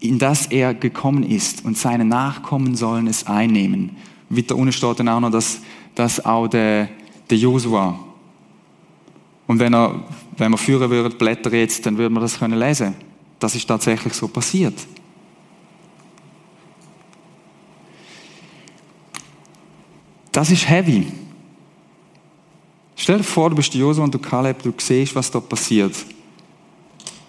in 0.00 0.18
das 0.18 0.46
er 0.46 0.74
gekommen 0.74 1.22
ist 1.22 1.64
und 1.64 1.76
seine 1.76 2.04
Nachkommen 2.04 2.76
sollen 2.76 3.06
es 3.06 3.26
einnehmen. 3.26 3.96
Wieder 4.28 4.56
steht 4.72 5.00
dann 5.00 5.08
auch 5.08 5.20
noch, 5.20 5.30
dass, 5.30 5.60
dass 5.94 6.24
auch 6.24 6.48
der, 6.48 6.88
der 7.30 7.38
Josua 7.38 7.98
und 9.48 9.58
wenn, 9.58 9.74
er, 9.74 10.04
wenn 10.36 10.52
wir 10.52 10.58
führen 10.58 10.88
würden, 10.90 11.16
Blätter 11.16 11.52
jetzt, 11.52 11.84
dann 11.84 11.96
würden 11.96 12.12
wir 12.12 12.20
das 12.20 12.38
können 12.38 12.58
lesen. 12.58 12.94
Das 13.38 13.54
ist 13.54 13.66
tatsächlich 13.66 14.12
so 14.12 14.28
passiert. 14.28 14.74
Das 20.30 20.50
ist 20.50 20.68
heavy. 20.68 21.06
Stell 22.94 23.16
dir 23.16 23.24
vor, 23.24 23.48
du 23.48 23.56
bist 23.56 23.74
Josua 23.74 24.04
und 24.04 24.14
du 24.14 24.18
Kaleb, 24.18 24.62
du 24.62 24.72
siehst, 24.76 25.14
was 25.14 25.30
da 25.30 25.40
passiert. 25.40 25.96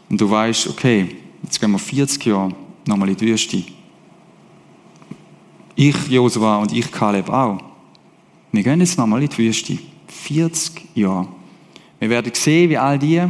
Und 0.09 0.19
du 0.19 0.29
weißt, 0.29 0.67
okay, 0.67 1.15
jetzt 1.41 1.59
gehen 1.59 1.71
wir 1.71 1.79
40 1.79 2.25
Jahre 2.25 2.53
nochmal 2.85 3.09
in 3.09 3.15
die 3.15 3.27
Wüste. 3.27 3.63
Ich, 5.73 6.07
Josua 6.09 6.57
und 6.57 6.73
ich, 6.73 6.91
Kaleb 6.91 7.29
auch. 7.29 7.59
Wir 8.51 8.61
gehen 8.61 8.81
jetzt 8.81 8.97
nochmal 8.97 9.23
in 9.23 9.29
die 9.29 9.37
Wüste. 9.37 9.77
40 10.07 10.81
Jahre. 10.95 11.38
Wir 11.99 12.09
werden 12.09 12.33
sehen, 12.33 12.69
wie 12.69 12.77
all 12.77 12.97
die, 12.97 13.21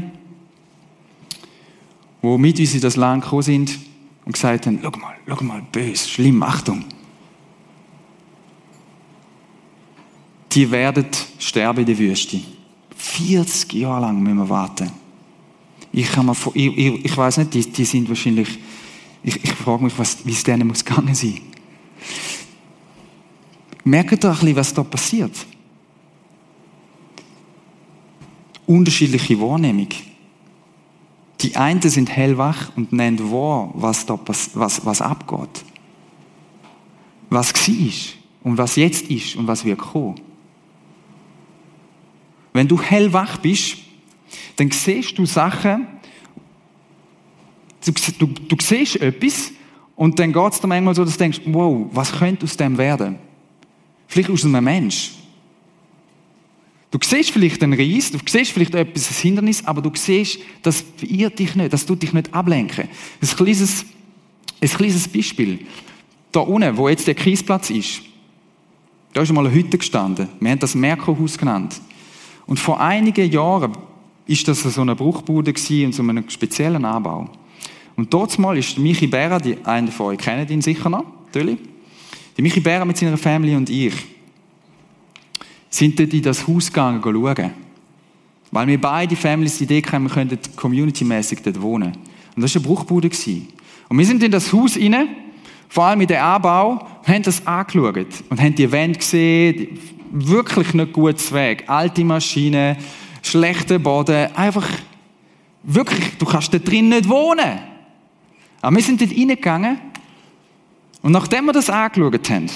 die 2.22 2.38
mit 2.38 2.60
uns 2.60 2.74
in 2.74 2.82
das 2.82 2.96
Land 2.96 3.24
gekommen 3.24 3.42
sind 3.42 3.80
und 4.26 4.34
gesagt 4.34 4.68
haben, 4.68 4.80
schau 4.82 4.92
mal, 4.92 5.16
schau 5.28 5.44
mal, 5.44 5.62
böse, 5.72 6.08
schlimm, 6.08 6.44
Achtung. 6.44 6.86
Die 10.52 10.70
werden 10.70 11.08
sterben 11.38 11.80
in 11.80 11.86
der 11.86 11.98
Wüste. 11.98 12.40
40 12.96 13.74
Jahre 13.74 14.02
lang 14.02 14.22
müssen 14.22 14.38
wir 14.38 14.50
warten. 14.50 14.92
Ich, 15.92 16.12
kann 16.12 16.26
mir, 16.26 16.36
ich, 16.54 16.78
ich, 16.78 17.06
ich 17.06 17.18
weiß 17.18 17.38
nicht, 17.38 17.54
die, 17.54 17.72
die 17.72 17.86
sind 17.86 18.08
wahrscheinlich, 18.08 18.60
ich, 19.24 19.44
ich 19.44 19.54
frage 19.54 19.84
mich, 19.84 19.98
was, 19.98 20.26
wie 20.26 20.32
es 20.32 20.44
denen 20.44 20.68
muss 20.68 20.86
gegangen 20.86 21.16
sein. 21.16 21.42
Merkt 23.84 24.24
ihr 24.24 24.30
ein 24.30 24.36
bisschen, 24.36 24.56
was 24.56 24.74
da 24.74 24.84
passiert? 24.84 25.32
Unterschiedliche 28.70 29.40
Wahrnehmung. 29.42 29.90
Die 31.42 31.56
einen 31.56 31.82
sind 31.82 32.10
hellwach 32.10 32.72
und 32.76 32.94
nennen 32.94 33.32
wahr, 33.32 33.72
was, 33.74 34.06
da, 34.06 34.20
was, 34.26 34.86
was 34.86 35.02
abgeht. 35.02 35.64
Was 37.30 37.54
war. 37.54 38.20
und 38.44 38.58
was 38.58 38.76
jetzt 38.76 39.10
ist 39.10 39.36
und 39.36 39.48
was 39.48 39.66
wird 39.66 39.80
kommen. 39.80 40.22
Wenn 42.54 42.68
du 42.68 42.80
hellwach 42.80 43.38
bist, 43.38 43.78
dann 44.56 44.70
siehst 44.70 45.18
du 45.18 45.26
Sachen, 45.26 45.88
du, 47.86 47.92
du, 48.20 48.28
du 48.28 48.56
siehst 48.60 48.98
etwas 48.98 49.52
und 49.96 50.20
dann 50.20 50.32
geht 50.32 50.54
es 50.54 50.62
dir 50.62 50.68
manchmal 50.68 50.94
so, 50.94 51.04
dass 51.04 51.14
du 51.14 51.20
denkst, 51.20 51.42
wow, 51.46 51.88
was 51.92 52.12
könnte 52.12 52.44
aus 52.44 52.58
dem 52.58 52.78
werden? 52.78 53.18
Vielleicht 54.08 54.30
aus 54.30 54.46
einem 54.46 54.64
Mensch. 54.64 55.19
Du 56.92 56.98
siehst 57.02 57.32
vielleicht 57.32 57.62
einen 57.62 57.80
Reis, 57.80 58.12
du 58.12 58.18
siehst 58.26 58.52
vielleicht 58.52 58.74
etwas, 58.74 59.12
ein 59.12 59.22
Hindernis, 59.22 59.64
aber 59.66 59.82
du 59.82 59.92
siehst, 59.94 60.40
das 60.64 60.84
verirrt 60.98 61.38
dich 61.38 61.56
nicht, 61.56 61.72
das 61.72 61.86
tut 61.86 62.02
dich 62.02 62.14
nicht 62.14 62.34
ablenken. 62.34 62.90
Ein 63.22 63.28
kleines, 63.28 63.86
ein 64.60 64.70
kleines 64.70 65.08
Beispiel. 65.08 65.60
Da 66.32 66.40
unten, 66.40 66.76
wo 66.78 66.90
jetzt 66.90 67.06
der 67.06 67.16
Kiesplatz 67.16 67.70
ist, 67.70 68.02
da 69.14 69.22
ist 69.22 69.32
mal 69.32 69.46
eine 69.46 69.54
Hütte 69.54 69.78
gestanden. 69.78 70.30
Wir 70.40 70.52
haben 70.52 70.60
das 70.60 70.76
Merkurhaus 70.76 71.38
genannt. 71.38 71.80
Und 72.48 72.60
vor 72.60 72.80
einigen 72.80 73.32
Jahren 73.32 73.74
ist 74.26 74.48
das 74.48 74.62
so 74.62 74.82
eine 74.82 74.96
Bruchbude 74.96 75.52
und 75.52 75.94
so 75.94 76.04
einen 76.04 76.30
speziellen 76.30 76.86
Anbau. 76.86 77.30
Und 77.96 78.14
dort 78.14 78.38
mal 78.40 78.58
ist 78.58 78.78
Michi 78.78 79.08
Bera, 79.08 79.40
die, 79.40 79.58
einer 79.64 79.92
von 79.92 80.08
euch 80.08 80.20
kennt 80.20 80.50
ihn 80.50 80.62
sicher 80.62 80.90
noch, 80.90 81.06
natürlich. 81.26 81.58
Die 82.38 82.42
Michi 82.42 82.60
Bera 82.60 82.86
mit 82.86 82.98
seiner 82.98 83.18
Familie 83.18 83.58
und 83.58 83.70
ich 83.70 83.94
sind 85.70 86.00
dort 86.00 86.14
in 86.14 86.24
das 86.24 86.48
Haus 86.48 86.68
gegangen, 86.68 87.02
schauen. 87.02 87.52
Weil 88.52 88.68
wir 88.68 88.82
beide 88.82 89.16
Families 89.16 89.60
die 89.60 89.66
Idee 89.66 89.84
hatten, 89.84 90.04
wir 90.04 90.10
könnten 90.10 90.40
community-mäßig 90.56 91.40
dort 91.44 91.62
wohnen. 91.62 91.94
Und 92.36 92.42
das 92.42 92.56
war 92.56 92.62
eine 92.62 92.68
Bruchbude. 92.68 93.10
Und 93.90 93.98
wir 93.98 94.06
sind 94.06 94.24
in 94.24 94.32
das 94.32 94.52
Haus 94.52 94.76
rein, 94.78 95.10
vor 95.68 95.86
allem 95.86 96.02
in 96.02 96.08
den 96.08 96.18
Anbau, 96.18 96.72
und 97.00 97.08
haben 97.08 97.24
das 97.24 97.46
angeschaut. 97.46 98.24
Und 98.30 98.42
haben 98.42 98.56
die 98.56 98.72
Wände 98.72 98.98
gesehen, 98.98 99.80
wirklich 100.12 100.74
nicht 100.74 100.94
gutes 100.94 101.32
Weg. 101.32 101.64
Alte 101.68 102.04
Maschinen, 102.04 102.78
schlechter 103.22 103.78
Boden, 103.78 104.36
einfach, 104.36 104.68
wirklich, 105.62 106.18
du 106.18 106.26
kannst 106.26 106.54
da 106.54 106.58
drin 106.58 106.90
nicht 106.90 107.08
wohnen. 107.08 107.60
Aber 108.62 108.76
wir 108.76 108.84
sind 108.84 109.00
dort 109.00 109.12
reingegangen, 109.12 109.80
und 111.02 111.12
nachdem 111.12 111.46
wir 111.46 111.54
das 111.54 111.70
angeschaut 111.70 112.30
haben, 112.30 112.50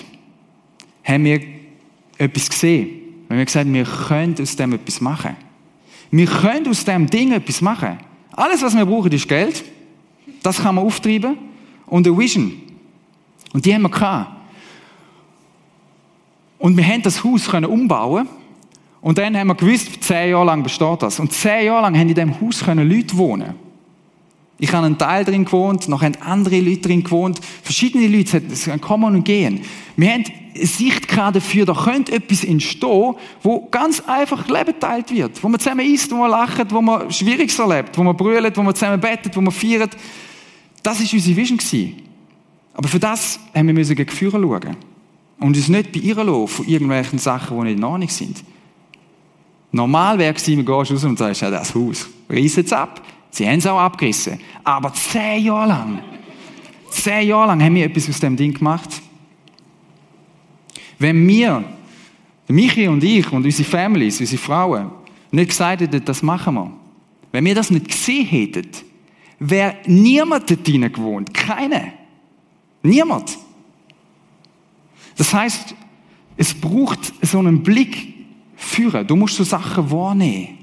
haben 1.03 1.23
wir 1.23 1.41
etwas 2.17 2.49
gesehen. 2.49 3.02
Wir 3.27 3.37
haben 3.37 3.45
gesagt, 3.45 3.71
wir 3.71 3.83
können 3.83 4.35
aus 4.39 4.55
dem 4.55 4.73
etwas 4.73 5.01
machen. 5.01 5.35
Wir 6.11 6.27
können 6.27 6.67
aus 6.67 6.85
dem 6.85 7.09
Ding 7.09 7.31
etwas 7.31 7.61
machen. 7.61 7.97
Alles, 8.31 8.61
was 8.61 8.75
wir 8.75 8.85
brauchen, 8.85 9.11
ist 9.11 9.27
Geld. 9.27 9.63
Das 10.41 10.61
kann 10.61 10.75
man 10.75 10.85
auftreiben. 10.85 11.37
Und 11.87 12.07
eine 12.07 12.17
Vision. 12.17 12.53
Und 13.53 13.65
die 13.65 13.73
haben 13.73 13.83
wir 13.83 13.89
gehabt. 13.89 14.31
Und 16.59 16.77
wir 16.77 16.85
haben 16.85 17.01
das 17.01 17.23
Haus 17.23 17.47
können 17.49 17.65
umbauen. 17.65 18.27
Und 19.01 19.17
dann 19.17 19.37
haben 19.37 19.47
wir 19.47 19.55
gewusst, 19.55 20.01
zehn 20.01 20.29
Jahre 20.29 20.45
lang 20.45 20.63
besteht 20.63 21.01
das. 21.01 21.19
Und 21.19 21.33
zehn 21.33 21.65
Jahre 21.65 21.81
lang 21.81 21.95
haben 21.95 22.07
in 22.07 22.15
diesem 22.15 22.39
Haus 22.39 22.63
können 22.63 22.89
Leute 22.89 23.17
wohnen. 23.17 23.53
Ich 24.59 24.71
habe 24.71 24.85
einen 24.85 24.97
Teil 24.97 25.25
drin 25.25 25.43
gewohnt, 25.43 25.89
noch 25.89 26.01
haben 26.01 26.15
andere 26.21 26.59
Leute 26.61 26.83
drin 26.83 27.03
gewohnt. 27.03 27.39
Verschiedene 27.63 28.07
Leute, 28.07 28.41
es 28.49 28.69
kommen 28.79 29.15
und 29.15 29.23
gehen. 29.25 29.61
Wir 29.97 30.13
haben 30.13 30.23
Sicht 30.55 31.07
gerade 31.07 31.39
dafür, 31.39 31.65
da 31.65 31.73
könnte 31.73 32.11
etwas 32.11 32.43
entstehen, 32.43 33.15
wo 33.41 33.67
ganz 33.71 34.01
einfach 34.01 34.47
Leben 34.47 34.79
teilt 34.79 35.11
wird. 35.11 35.43
Wo 35.43 35.49
man 35.49 35.59
zusammen 35.59 35.85
isst, 35.85 36.11
wo 36.11 36.17
man 36.17 36.31
lacht, 36.31 36.71
wo 36.71 36.81
man 36.81 37.11
Schwieriges 37.11 37.57
erlebt, 37.57 37.97
wo 37.97 38.03
man 38.03 38.15
brüllt, 38.15 38.55
wo 38.57 38.61
man 38.61 38.75
zusammen 38.75 38.99
bettet, 38.99 39.35
wo 39.35 39.41
man 39.41 39.53
feiert. 39.53 39.95
Das 40.81 40.99
war 40.99 41.13
unsere 41.13 41.35
Vision. 41.35 41.93
Aber 42.73 42.87
für 42.87 42.99
das 42.99 43.39
haben 43.53 43.75
wir 43.75 43.85
gegen 43.85 44.05
Gefühle 44.05 44.31
schauen. 44.31 44.77
Und 45.39 45.57
uns 45.57 45.67
nicht 45.67 45.91
beirren 45.91 46.47
von 46.47 46.67
irgendwelchen 46.67 47.19
Sachen, 47.19 47.57
die 47.57 47.63
nicht 47.65 47.77
in 47.77 47.83
Ordnung 47.83 48.09
sind. 48.09 48.43
Normal 49.71 50.19
wäre 50.19 50.35
es, 50.35 50.47
man 50.47 50.65
gehst 50.65 50.91
raus 50.91 51.03
und 51.03 51.17
sagst, 51.17 51.41
ja, 51.41 51.49
das 51.49 51.73
Haus, 51.73 52.07
reiss 52.29 52.57
es 52.57 52.71
ab. 52.71 53.01
Sie 53.31 53.47
haben 53.47 53.57
es 53.57 53.65
auch 53.65 53.79
abgerissen. 53.79 54.39
Aber 54.63 54.93
zehn 54.93 55.45
Jahre 55.45 55.67
lang, 55.67 55.99
zehn 56.91 57.27
Jahre 57.27 57.47
lang 57.47 57.63
haben 57.63 57.73
wir 57.73 57.85
etwas 57.85 58.07
aus 58.07 58.19
dem 58.19 58.35
Ding 58.35 58.53
gemacht. 58.53 59.01
Wenn 60.99 61.27
wir, 61.27 61.63
Michi 62.47 62.87
und 62.87 63.03
ich 63.03 63.31
und 63.31 63.45
unsere 63.45 63.69
Families, 63.69 64.19
unsere 64.19 64.41
Frauen, 64.41 64.91
nicht 65.31 65.49
gesagt 65.49 65.81
hätten, 65.81 66.03
das 66.03 66.21
machen 66.21 66.55
wir, 66.55 66.71
wenn 67.31 67.45
wir 67.45 67.55
das 67.55 67.71
nicht 67.71 67.87
gesehen 67.87 68.25
hätten, 68.25 68.69
wäre 69.39 69.77
niemand 69.85 70.49
dort 70.49 70.67
drinnen 70.67 70.91
gewohnt. 70.91 71.33
Keiner. 71.33 71.93
Niemand. 72.83 73.37
Das 75.17 75.33
heißt, 75.33 75.75
es 76.37 76.53
braucht 76.53 77.13
so 77.21 77.39
einen 77.39 77.63
Blick 77.63 78.13
führen. 78.55 79.05
Du 79.05 79.15
musst 79.15 79.35
so 79.35 79.43
Sachen 79.43 79.89
wahrnehmen. 79.89 80.57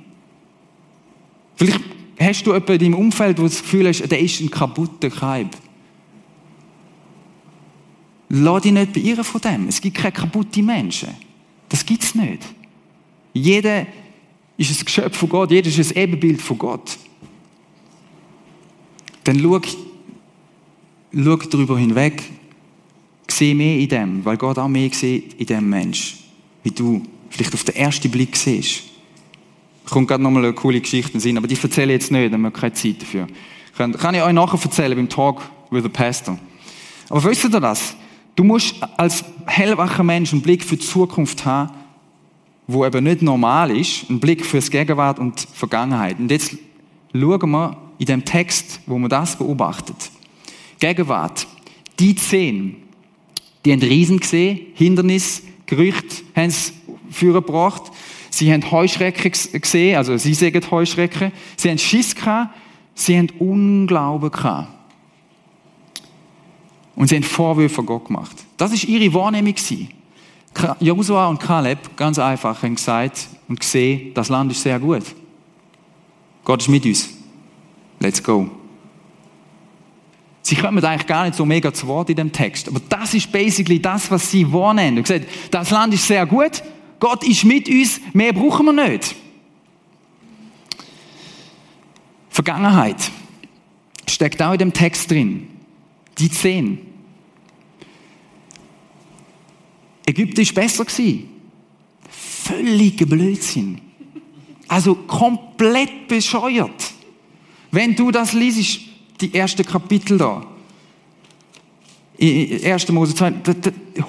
Vielleicht 1.56 1.80
hast 2.18 2.46
du 2.46 2.52
jemanden 2.52 2.72
in 2.72 2.78
deinem 2.78 2.94
Umfeld, 2.94 3.38
wo 3.38 3.42
du 3.42 3.48
das 3.48 3.62
Gefühl 3.62 3.88
hast, 3.88 4.10
der 4.10 4.20
ist 4.20 4.40
ein 4.40 4.50
kaputter 4.50 5.10
Kaib. 5.10 5.48
Lass 8.32 8.62
dich 8.62 8.72
nicht 8.72 8.92
beirren 8.92 9.24
von 9.24 9.40
dem. 9.40 9.68
Es 9.68 9.80
gibt 9.80 9.96
keine 9.96 10.12
kaputten 10.12 10.64
Menschen. 10.64 11.10
Das 11.68 11.84
gibt 11.84 12.04
es 12.04 12.14
nicht. 12.14 12.46
Jeder 13.32 13.86
ist 14.56 14.80
ein 14.80 14.84
Geschöpf 14.84 15.16
von 15.16 15.28
Gott, 15.28 15.50
jeder 15.50 15.68
ist 15.68 15.96
ein 15.96 16.02
Ebenbild 16.02 16.40
von 16.40 16.58
Gott. 16.58 16.96
Dann 19.24 19.40
schau, 19.40 19.60
schau 21.12 21.36
darüber 21.36 21.78
hinweg, 21.78 22.22
sehe 23.28 23.54
mehr 23.54 23.78
in 23.78 23.88
dem, 23.88 24.24
weil 24.24 24.36
Gott 24.36 24.58
auch 24.58 24.68
mehr 24.68 24.90
sieht 24.92 25.34
in 25.34 25.46
dem 25.46 25.68
Mensch, 25.68 26.18
wie 26.62 26.70
du 26.70 27.02
vielleicht 27.30 27.54
auf 27.54 27.64
den 27.64 27.76
ersten 27.76 28.10
Blick 28.10 28.36
siehst. 28.36 28.82
Kommt 29.88 30.08
gerade 30.08 30.22
nochmal 30.22 30.44
eine 30.44 30.54
coole 30.54 30.80
Geschichte 30.80 31.18
in 31.28 31.36
aber 31.36 31.48
die 31.48 31.58
erzähle 31.60 31.94
ich 31.94 32.02
jetzt 32.02 32.12
nicht, 32.12 32.26
dann 32.26 32.34
haben 32.34 32.42
wir 32.42 32.50
keine 32.52 32.74
Zeit 32.74 33.02
dafür. 33.02 33.26
Kann, 33.76 33.92
kann 33.92 34.14
ich 34.14 34.22
euch 34.22 34.32
nachher 34.32 34.60
erzählen 34.62 34.96
beim 34.96 35.08
Talk 35.08 35.42
with 35.70 35.82
the 35.82 35.88
Pastor. 35.88 36.38
Aber 37.08 37.24
wisst 37.24 37.44
ihr 37.44 37.60
das? 37.60 37.96
Du 38.40 38.44
musst 38.44 38.76
als 38.96 39.22
hellwacher 39.44 40.02
Mensch 40.02 40.32
einen 40.32 40.40
Blick 40.40 40.64
für 40.64 40.78
die 40.78 40.86
Zukunft 40.86 41.44
haben, 41.44 41.74
wo 42.66 42.86
eben 42.86 43.04
nicht 43.04 43.20
normal 43.20 43.70
ist, 43.70 44.08
einen 44.08 44.18
Blick 44.18 44.46
für 44.46 44.56
das 44.56 44.70
Gegenwart 44.70 45.18
und 45.18 45.42
die 45.42 45.54
Vergangenheit. 45.54 46.18
Und 46.18 46.30
jetzt 46.30 46.56
schauen 47.12 47.50
wir 47.50 47.76
in 47.98 48.06
dem 48.06 48.24
Text, 48.24 48.80
wo 48.86 48.96
man 48.96 49.10
das 49.10 49.36
beobachtet. 49.36 50.10
Gegenwart. 50.78 51.46
Die 51.98 52.14
zehn, 52.14 52.76
die 53.66 53.72
haben 53.72 53.82
Riesen 53.82 54.20
gesehen, 54.20 54.68
Hindernis, 54.72 55.42
Gerücht 55.66 56.24
haben 56.34 56.48
sie 56.48 56.72
vorgebracht. 57.10 57.92
Sie 58.30 58.50
haben 58.50 58.70
Heuschrecken 58.70 59.32
gesehen, 59.60 59.98
also 59.98 60.16
sie 60.16 60.32
sagen 60.32 60.64
Heuschrecken. 60.70 61.30
Sie 61.58 61.68
haben 61.68 61.76
Schiss 61.76 62.14
gehabt, 62.14 62.54
sie 62.94 63.18
haben 63.18 63.28
Unglauben 63.38 64.30
gehabt. 64.30 64.79
Und 66.96 67.08
sie 67.08 67.16
haben 67.16 67.22
Vorwürfe 67.22 67.82
Gott 67.82 68.06
gemacht. 68.06 68.36
Das 68.56 68.72
ist 68.72 68.84
ihre 68.84 69.12
Wahrnehmung. 69.14 69.54
Josua 70.80 71.28
und 71.28 71.38
Kaleb, 71.38 71.96
ganz 71.96 72.18
einfach, 72.18 72.62
haben 72.62 72.74
gesagt 72.74 73.28
und 73.48 73.60
gesehen, 73.60 74.12
das 74.14 74.28
Land 74.28 74.52
ist 74.52 74.62
sehr 74.62 74.78
gut. 74.78 75.04
Gott 76.44 76.62
ist 76.62 76.68
mit 76.68 76.84
uns. 76.84 77.10
Let's 78.00 78.22
go. 78.22 78.50
Sie 80.42 80.56
kommen 80.56 80.82
eigentlich 80.84 81.06
gar 81.06 81.24
nicht 81.24 81.36
so 81.36 81.44
mega 81.44 81.72
zu 81.72 81.86
Wort 81.86 82.10
in 82.10 82.16
dem 82.16 82.32
Text. 82.32 82.68
Aber 82.68 82.80
das 82.88 83.14
ist 83.14 83.30
basically 83.30 83.80
das, 83.80 84.10
was 84.10 84.30
sie 84.30 84.50
wahrnehmen. 84.52 84.98
Und 84.98 85.04
gesagt, 85.04 85.26
das 85.50 85.70
Land 85.70 85.94
ist 85.94 86.06
sehr 86.06 86.26
gut. 86.26 86.62
Gott 86.98 87.22
ist 87.24 87.44
mit 87.44 87.68
uns, 87.68 88.00
mehr 88.12 88.32
brauchen 88.32 88.66
wir 88.66 88.88
nicht. 88.88 89.14
Vergangenheit 92.30 93.10
steckt 94.08 94.42
auch 94.42 94.52
in 94.52 94.58
dem 94.58 94.72
Text 94.72 95.10
drin. 95.10 95.49
Die 96.20 96.30
zehn. 96.30 96.78
Ägypten 100.06 100.40
ist 100.42 100.54
besser. 100.54 100.84
Völliger 102.08 103.06
Blödsinn. 103.06 103.80
Also 104.68 104.94
komplett 104.94 106.06
bescheuert. 106.06 106.92
Wenn 107.70 107.96
du 107.96 108.10
das 108.10 108.34
liest, 108.34 108.80
die 109.20 109.34
ersten 109.34 109.64
Kapitel 109.64 110.18
da. 110.18 110.46
1. 112.20 112.88
Mose 112.90 113.14
2, 113.14 113.32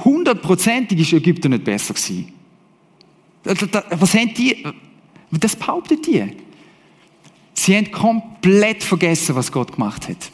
hundertprozentig 0.03 0.99
ist 0.99 1.13
Ägypten 1.13 1.51
nicht 1.51 1.63
besser. 1.63 1.93
Was 3.43 4.13
haben 4.13 4.33
die? 4.33 4.65
Das 5.31 5.55
behauptet 5.55 6.05
die. 6.05 6.35
Sie 7.53 7.77
haben 7.77 7.89
komplett 7.89 8.83
vergessen, 8.83 9.35
was 9.35 9.51
Gott 9.51 9.71
gemacht 9.71 10.09
hat. 10.09 10.29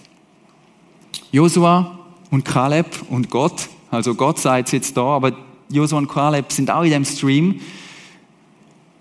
Josua 1.37 1.99
und 2.31 2.45
Kaleb 2.45 2.87
und 3.11 3.29
Gott, 3.29 3.69
also 3.91 4.15
Gott 4.15 4.43
es 4.43 4.71
jetzt 4.71 4.97
da, 4.97 5.03
aber 5.03 5.33
Josua 5.69 5.99
und 5.99 6.07
Kaleb 6.07 6.51
sind 6.51 6.71
auch 6.71 6.81
in 6.81 6.89
dem 6.89 7.05
Stream. 7.05 7.61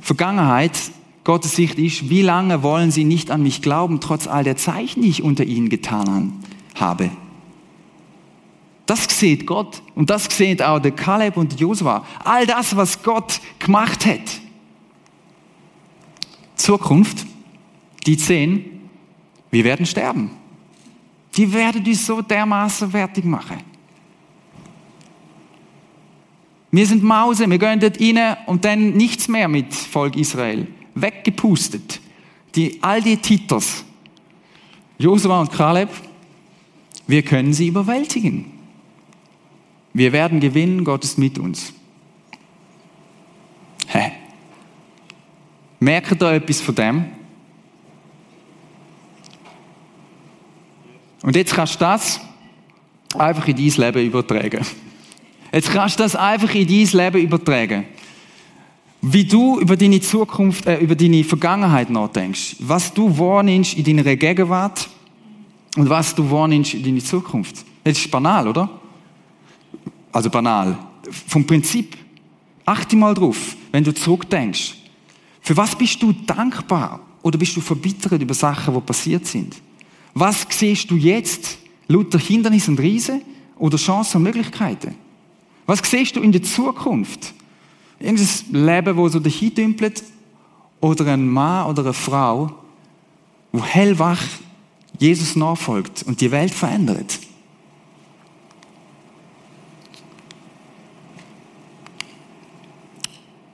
Vergangenheit, 0.01 0.79
Gottes 1.25 1.57
Sicht 1.57 1.79
ist, 1.79 2.11
wie 2.11 2.20
lange 2.20 2.62
wollen 2.62 2.90
sie 2.90 3.05
nicht 3.05 3.31
an 3.31 3.42
mich 3.42 3.62
glauben, 3.62 4.01
trotz 4.01 4.27
all 4.27 4.44
der 4.44 4.59
Zeichen, 4.59 5.01
die 5.01 5.09
ich 5.09 5.22
unter 5.22 5.44
ihnen 5.44 5.70
getan 5.70 6.35
habe? 6.75 7.11
Das 8.85 9.05
sieht 9.18 9.46
Gott 9.46 9.81
und 9.94 10.11
das 10.11 10.27
sieht 10.27 10.62
auch 10.62 10.79
der 10.79 10.92
Kaleb 10.92 11.38
und 11.38 11.59
Josua. 11.59 12.05
All 12.22 12.46
das, 12.46 12.77
was 12.77 13.03
Gott 13.03 13.40
gemacht 13.61 14.05
hat. 14.05 14.42
Zukunft, 16.55 17.25
die 18.07 18.18
zehn, 18.18 18.90
wir 19.51 19.64
werden 19.64 19.87
sterben. 19.87 20.33
Die 21.37 21.53
werden 21.53 21.85
uns 21.85 22.07
so 22.07 22.22
dermaßen 22.22 22.90
fertig 22.90 23.25
machen. 23.25 23.59
Wir 26.70 26.87
sind 26.87 27.03
Mause, 27.03 27.49
wir 27.49 27.59
gehen 27.59 27.81
dort 27.81 28.01
rein 28.01 28.37
und 28.46 28.64
dann 28.64 28.90
nichts 28.90 29.29
mehr 29.29 29.49
mit 29.49 29.75
Volk 29.75 30.16
Israel. 30.16 30.66
Weggepustet. 30.94 32.01
Die, 32.55 32.83
all 32.83 33.03
die 33.03 33.16
Titos, 33.18 33.85
Josua 34.99 35.40
und 35.40 35.53
Kaleb, 35.53 35.90
wir 37.07 37.22
können 37.22 37.53
sie 37.53 37.68
überwältigen. 37.68 38.46
Wir 39.92 40.12
werden 40.12 40.40
gewinnen, 40.40 40.85
Gott 40.85 41.05
ist 41.05 41.18
mit 41.18 41.38
uns. 41.38 41.72
Hä? 43.87 44.12
Merkt 45.81 46.22
ihr 46.22 46.33
etwas 46.33 46.61
von 46.61 46.75
dem? 46.75 47.05
Und 51.27 51.35
jetzt 51.35 51.55
kannst 51.55 51.75
du 51.75 51.79
das 51.81 52.21
einfach 53.19 53.49
in 53.49 53.57
dein 53.57 53.85
Leben 53.85 54.07
übertragen. 54.07 54.65
Jetzt 55.53 55.73
kannst 55.73 55.99
du 55.99 56.05
das 56.05 56.15
einfach 56.15 56.55
in 56.55 56.69
dein 56.69 56.87
Leben 56.87 57.21
übertragen. 57.21 57.85
Wie 59.03 59.25
du 59.25 59.59
über 59.59 59.77
deine 59.77 60.01
Zukunft, 60.01 60.67
äh, 60.67 60.79
über 60.79 60.95
deine 60.95 61.25
Vergangenheit 61.25 61.91
nachdenkst. 61.91 62.57
Was 62.61 62.95
du 62.95 63.19
wahrnimmst 63.19 63.75
in 63.75 63.83
deiner 63.83 64.15
Gegenwart 64.15 64.89
und 65.77 65.91
was 65.91 66.15
du 66.15 66.31
wahrnimmst 66.31 66.75
in 66.75 66.85
deiner 66.85 67.03
Zukunft. 67.03 67.57
Das 67.83 67.99
ist 67.99 68.09
banal, 68.09 68.47
oder? 68.47 68.71
Also 70.12 70.31
banal. 70.31 70.79
Vom 71.27 71.45
Prinzip. 71.45 71.97
Achte 72.65 72.95
mal 72.95 73.15
drauf, 73.15 73.57
wenn 73.73 73.83
du 73.83 73.93
zurückdenkst. 73.93 74.75
Für 75.41 75.57
was 75.57 75.75
bist 75.75 76.01
du 76.01 76.12
dankbar? 76.12 77.01
Oder 77.23 77.37
bist 77.37 77.57
du 77.57 77.61
verbittert 77.61 78.23
über 78.23 78.35
Sachen, 78.35 78.73
die 78.73 78.81
passiert 78.81 79.27
sind? 79.27 79.57
Was 80.18 80.46
siehst 80.48 80.90
du 80.90 80.96
jetzt? 80.96 81.59
Lauter 81.88 82.18
Hindernisse 82.18 82.70
und 82.70 82.81
Riesen 82.81 83.20
oder 83.59 83.76
Chancen 83.76 84.16
und 84.16 84.22
Möglichkeiten? 84.22 84.94
Was 85.66 85.81
siehst 85.85 86.16
du 86.16 86.22
in 86.22 86.33
der 86.33 86.42
Zukunft? 86.42 87.35
Irgendein 88.00 88.64
Leben, 88.64 88.96
wo 88.96 89.11
so 89.11 89.20
dahin 89.20 89.55
dümpelt? 89.55 90.02
Oder 90.81 91.12
ein 91.12 91.29
Mann 91.29 91.66
oder 91.66 91.83
eine 91.83 91.92
Frau, 91.92 92.50
wo 93.52 93.62
hellwach 93.62 94.22
Jesus 94.98 95.37
nachfolgt 95.37 96.05
und 96.05 96.18
die 96.18 96.31
Welt 96.31 96.55
verändert? 96.55 97.18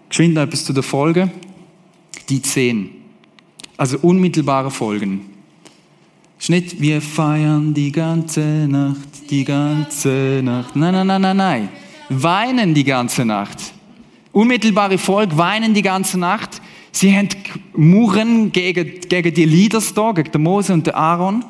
Geschwind 0.08 0.38
etwas 0.38 0.64
zu 0.64 0.72
der 0.72 0.84
Folge. 0.84 1.28
Die 2.28 2.40
zehn. 2.40 2.90
Also 3.76 3.98
unmittelbare 3.98 4.70
Folgen. 4.70 5.31
Nicht, 6.48 6.80
wir 6.80 7.00
feiern 7.00 7.72
die 7.72 7.92
ganze 7.92 8.40
Nacht, 8.40 9.30
die 9.30 9.44
ganze 9.44 10.40
Nacht. 10.42 10.74
Nein, 10.76 10.92
nein, 10.92 11.06
nein, 11.06 11.22
nein, 11.22 11.36
nein 11.36 11.68
weinen 12.12 12.74
die 12.74 12.84
ganze 12.84 13.24
Nacht. 13.24 13.72
Unmittelbare 14.32 14.98
Volk 14.98 15.36
weinen 15.36 15.74
die 15.74 15.82
ganze 15.82 16.18
Nacht. 16.18 16.60
Sie 16.90 17.16
haben 17.16 17.28
Murren 17.74 18.52
gegen, 18.52 19.00
gegen 19.08 19.34
die 19.34 19.44
Leaders 19.44 19.94
da, 19.94 20.12
gegen 20.12 20.32
den 20.32 20.42
Mose 20.42 20.72
und 20.72 20.86
den 20.86 20.94
Aaron. 20.94 21.44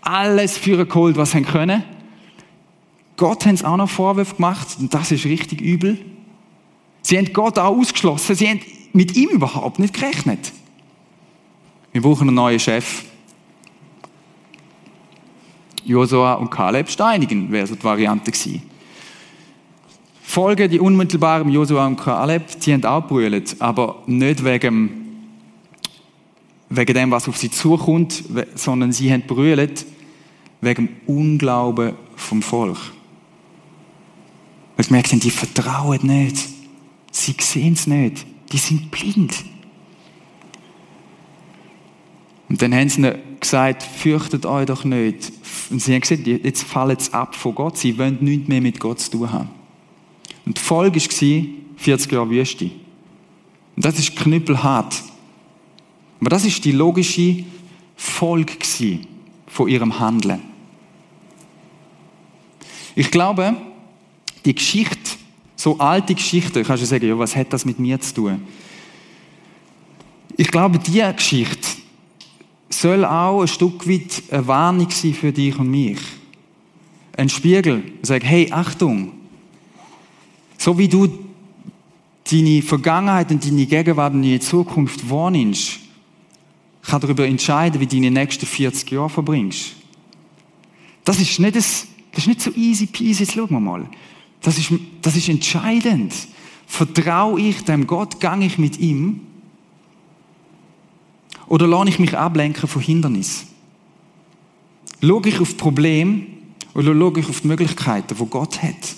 Alles 0.00 0.56
für 0.56 0.86
geholt, 0.86 1.16
was 1.16 1.32
sie 1.32 1.42
können. 1.42 1.82
Gott 3.16 3.46
haben 3.46 3.62
auch 3.64 3.76
noch 3.76 3.88
Vorwürfe 3.88 4.36
gemacht 4.36 4.76
und 4.78 4.92
das 4.92 5.10
ist 5.10 5.24
richtig 5.24 5.60
übel. 5.60 5.98
Sie 7.02 7.16
haben 7.16 7.32
Gott 7.32 7.58
auch 7.58 7.76
ausgeschlossen. 7.76 8.34
Sie 8.34 8.48
haben 8.48 8.60
mit 8.92 9.16
ihm 9.16 9.30
überhaupt 9.30 9.78
nicht 9.78 9.94
gerechnet. 9.94 10.52
Wir 11.92 12.02
brauchen 12.02 12.28
einen 12.28 12.36
neuen 12.36 12.60
Chef. 12.60 13.04
Josua 15.86 16.34
und 16.34 16.50
Kaleb 16.50 16.90
steinigen 16.90 17.50
wäre 17.50 17.66
so 17.66 17.74
die 17.74 17.84
Variante 17.84 18.30
gewesen. 18.32 18.62
Folge, 20.22 20.68
die 20.68 20.80
unmittelbaren 20.80 21.48
Josua 21.48 21.86
und 21.86 21.96
Kaleb, 21.96 22.60
die 22.60 22.72
haben 22.72 22.84
auch 22.84 23.06
brüllt, 23.06 23.56
aber 23.60 24.02
nicht 24.06 24.44
wegen, 24.44 25.30
wegen 26.68 26.94
dem, 26.94 27.10
was 27.10 27.28
auf 27.28 27.36
sie 27.36 27.50
zukommt, 27.50 28.24
sondern 28.54 28.92
sie 28.92 29.12
haben 29.12 29.22
brüllt 29.22 29.86
wegen 30.60 30.88
dem 30.88 30.96
Unglauben 31.06 31.92
vom 32.16 32.42
Volk. 32.42 32.78
Weil 34.76 34.84
sie 34.84 34.92
merken, 34.92 35.20
die 35.20 35.30
vertrauen 35.30 36.00
nicht. 36.02 36.36
Sie 37.10 37.34
sehen 37.38 37.74
es 37.74 37.86
nicht. 37.86 38.26
Die 38.52 38.58
sind 38.58 38.90
blind. 38.90 39.32
Und 42.48 42.62
dann 42.62 42.74
haben 42.74 42.88
sie 42.88 43.12
gesagt, 43.40 43.82
fürchtet 43.82 44.46
euch 44.46 44.66
doch 44.66 44.84
nicht. 44.84 45.32
Und 45.70 45.82
sie 45.82 45.94
haben 45.94 46.00
gesagt, 46.00 46.26
jetzt 46.26 46.62
fallen 46.62 46.96
sie 46.98 47.12
ab 47.12 47.34
von 47.34 47.54
Gott. 47.54 47.76
Sie 47.76 47.98
wollen 47.98 48.18
nichts 48.20 48.48
mehr 48.48 48.60
mit 48.60 48.78
Gott 48.78 49.00
zu 49.00 49.10
tun 49.10 49.32
haben. 49.32 49.48
Und 50.44 50.58
die 50.58 50.62
Folge 50.62 51.00
war 51.00 51.44
40 51.76 52.12
Jahre 52.12 52.30
Wüste. 52.30 52.70
Und 53.74 53.84
das 53.84 53.98
ist 53.98 54.14
knüppelhart. 54.16 55.02
Aber 56.20 56.30
das 56.30 56.44
ist 56.44 56.64
die 56.64 56.72
logische 56.72 57.44
Folge 57.96 58.54
von 59.46 59.68
ihrem 59.68 59.98
Handeln. 59.98 60.40
Ich 62.94 63.10
glaube, 63.10 63.56
die 64.44 64.54
Geschichte, 64.54 65.18
so 65.56 65.78
alte 65.78 66.14
Geschichte, 66.14 66.62
kannst 66.62 66.82
du 66.82 66.86
sagen, 66.86 67.06
ja, 67.06 67.18
was 67.18 67.34
hat 67.34 67.52
das 67.52 67.64
mit 67.64 67.78
mir 67.78 68.00
zu 68.00 68.14
tun? 68.14 68.42
Ich 70.36 70.48
glaube, 70.48 70.78
diese 70.78 71.12
Geschichte 71.12 71.75
soll 72.68 73.04
auch 73.04 73.42
ein 73.42 73.48
Stück 73.48 73.88
weit 73.88 74.22
eine 74.30 74.46
Warnung 74.46 74.90
sein 74.90 75.14
für 75.14 75.32
dich 75.32 75.58
und 75.58 75.70
mich. 75.70 75.98
Ein 77.16 77.28
Spiegel, 77.28 77.82
sag, 78.02 78.24
hey, 78.24 78.50
Achtung, 78.52 79.12
so 80.58 80.76
wie 80.76 80.88
du 80.88 81.08
deine 82.30 82.62
Vergangenheit 82.62 83.30
und 83.30 83.44
deine 83.44 83.66
Gegenwart 83.66 84.14
und 84.14 84.22
deine 84.22 84.40
Zukunft 84.40 85.08
wahrnimmst, 85.08 85.78
kann 86.82 87.00
darüber 87.00 87.26
entscheiden, 87.26 87.80
wie 87.80 87.86
du 87.86 87.96
deine 87.96 88.10
nächsten 88.10 88.46
40 88.46 88.90
Jahre 88.90 89.10
verbringst. 89.10 89.72
Das 91.04 91.20
ist 91.20 91.38
nicht, 91.38 91.56
das, 91.56 91.86
das 92.12 92.20
ist 92.20 92.26
nicht 92.26 92.40
so 92.42 92.50
easy 92.52 92.86
peasy, 92.86 93.24
jetzt 93.24 93.34
schauen 93.34 93.50
wir 93.50 93.60
mal. 93.60 93.88
Das 94.40 94.58
ist, 94.58 94.72
das 95.02 95.16
ist 95.16 95.28
entscheidend. 95.28 96.12
Vertraue 96.66 97.40
ich 97.40 97.62
dem 97.64 97.86
Gott, 97.86 98.20
gehe 98.20 98.38
ich 98.40 98.58
mit 98.58 98.78
ihm? 98.78 99.20
Oder 101.48 101.66
lasse 101.66 101.88
ich 101.88 101.98
mich 101.98 102.16
ablenken 102.16 102.68
von 102.68 102.82
Hindernissen? 102.82 103.48
Schaue 105.00 105.28
ich 105.28 105.40
auf 105.40 105.56
Probleme 105.56 106.22
oder 106.74 106.94
schaue 106.94 107.20
ich 107.20 107.28
auf 107.28 107.40
die 107.40 107.48
Möglichkeiten, 107.48 108.16
die 108.18 108.26
Gott 108.26 108.62
hat? 108.62 108.96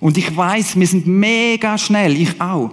Und 0.00 0.16
ich 0.16 0.36
weiß, 0.36 0.78
wir 0.78 0.86
sind 0.86 1.06
mega 1.06 1.76
schnell, 1.76 2.16
ich 2.16 2.40
auch, 2.40 2.72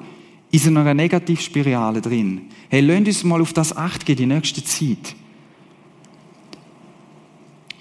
in 0.51 0.59
so 0.59 0.69
einer 0.69 0.93
Negativspirale 0.93 2.01
drin. 2.01 2.41
Hey, 2.69 2.81
lasst 2.81 3.07
uns 3.07 3.23
mal 3.23 3.41
auf 3.41 3.53
das 3.53 3.75
Acht 3.75 4.05
gehen, 4.05 4.15
die 4.15 4.25
nächste 4.25 4.63
Zeit. 4.63 5.15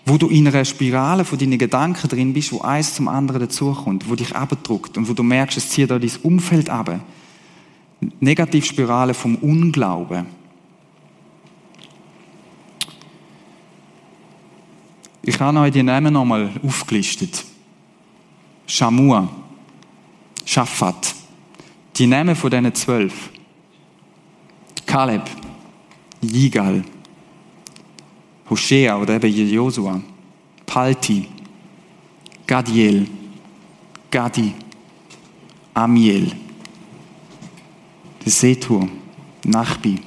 Wo 0.07 0.19
du 0.19 0.29
in 0.29 0.47
einer 0.47 0.65
Spirale 0.65 1.25
von 1.25 1.39
deinen 1.39 1.59
Gedanken 1.59 2.09
drin 2.09 2.33
bist, 2.33 2.53
wo 2.53 2.61
eins 2.61 2.95
zum 2.95 3.09
anderen 3.09 3.41
dazukommt, 3.41 4.09
wo 4.09 4.15
dich 4.15 4.35
abdruckt 4.35 4.99
und 4.99 5.09
wo 5.09 5.13
du 5.13 5.23
merkst, 5.23 5.57
es 5.57 5.71
zieht 5.71 5.91
da 5.91 5.99
dein 5.99 6.11
Umfeld 6.23 6.69
ab. 6.69 7.01
Negativspirale 8.21 9.15
vom 9.15 9.37
Unglauben. 9.37 10.27
Ich 15.23 15.41
habe 15.41 15.59
euch 15.61 15.73
die 15.73 15.83
Namen 15.83 16.13
nochmal 16.13 16.51
aufgelistet. 16.63 17.45
Shamua, 18.67 19.29
Shaphat. 20.45 21.15
Die 21.97 22.07
Namen 22.07 22.37
von 22.37 22.51
diesen 22.51 22.75
zwölf. 22.75 23.31
Kaleb, 24.85 25.23
Yigal, 26.21 26.85
Hoshea 28.49 28.97
oder 28.97 29.15
eben 29.15 29.51
Josua, 29.51 30.01
Palti, 30.67 31.27
Gadiel, 32.47 33.07
Gadi, 34.11 34.55
Amiel, 35.73 36.31
Setur, 38.31 38.89
Nachbi 39.45 40.01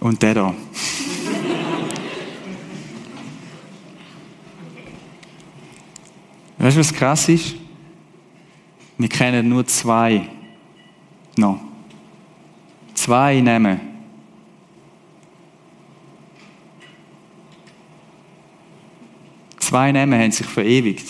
und 0.00 0.22
der 0.22 0.34
da. 0.34 0.54
Weißt 6.58 6.76
du, 6.76 6.80
was 6.80 6.92
krass 6.92 7.28
ist? 7.28 7.54
Wir 8.98 9.08
kennen 9.08 9.48
nur 9.48 9.66
zwei 9.66 10.28
noch. 11.36 11.60
Zwei 12.94 13.40
Namen. 13.40 13.80
Zwei 19.58 19.92
Namen 19.92 20.18
haben 20.20 20.32
sich 20.32 20.46
verewigt. 20.46 21.06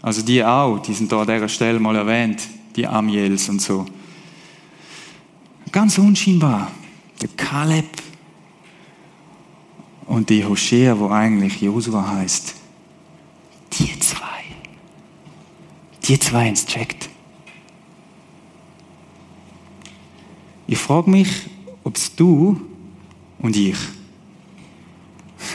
Also 0.00 0.22
die 0.22 0.42
auch, 0.42 0.78
die 0.78 0.94
sind 0.94 1.12
da 1.12 1.20
an 1.20 1.26
dieser 1.26 1.48
Stelle 1.48 1.78
mal 1.78 1.94
erwähnt, 1.96 2.48
die 2.76 2.86
Amiels 2.86 3.48
und 3.48 3.60
so. 3.60 3.86
Ganz 5.70 5.98
unscheinbar. 5.98 6.70
Der 7.20 7.28
Kaleb 7.36 8.02
und 10.06 10.28
die 10.28 10.44
Hoshea, 10.44 10.98
wo 10.98 11.08
eigentlich 11.10 11.60
Josua 11.60 12.06
heißt. 12.16 12.54
Die 13.72 13.98
zwei. 14.00 14.26
Die 16.04 16.18
zwei 16.18 16.46
haben 16.46 16.52
es 16.54 16.66
gecheckt. 16.66 17.08
Ich 20.66 20.78
frage 20.78 21.10
mich, 21.10 21.28
ob 21.84 21.96
es 21.96 22.14
du 22.14 22.60
und 23.38 23.56
ich 23.56 23.76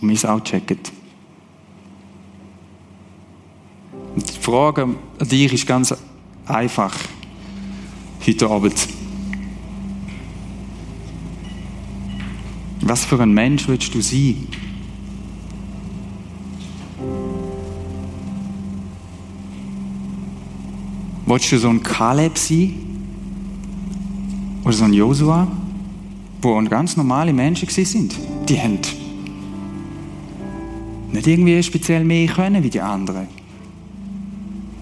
und 0.00 0.06
mich 0.06 0.26
auch 0.26 0.40
checken. 0.40 0.78
Und 4.14 4.28
die 4.28 4.39
Frage 4.50 4.82
an 4.82 4.96
dich 5.28 5.52
ist 5.52 5.64
ganz 5.64 5.94
einfach 6.44 6.92
heute 8.26 8.50
Abend. 8.50 8.88
Was 12.80 13.04
für 13.04 13.20
ein 13.20 13.32
Mensch 13.32 13.68
willst 13.68 13.94
du 13.94 14.00
sein? 14.00 14.48
Willst 21.26 21.52
du 21.52 21.58
so 21.58 21.68
ein 21.68 21.80
Kaleb 21.84 22.36
sein? 22.36 22.74
Oder 24.64 24.72
so 24.72 24.82
ein 24.82 24.92
Josua? 24.92 25.46
Wo 26.42 26.60
ganz 26.64 26.96
normale 26.96 27.32
Menschen 27.32 27.68
sind. 27.68 28.16
Die 28.48 28.60
haben 28.60 28.80
nicht 31.12 31.26
irgendwie 31.28 31.62
speziell 31.62 32.02
mehr 32.02 32.26
können 32.26 32.64
wie 32.64 32.70
die 32.70 32.80
anderen. 32.80 33.39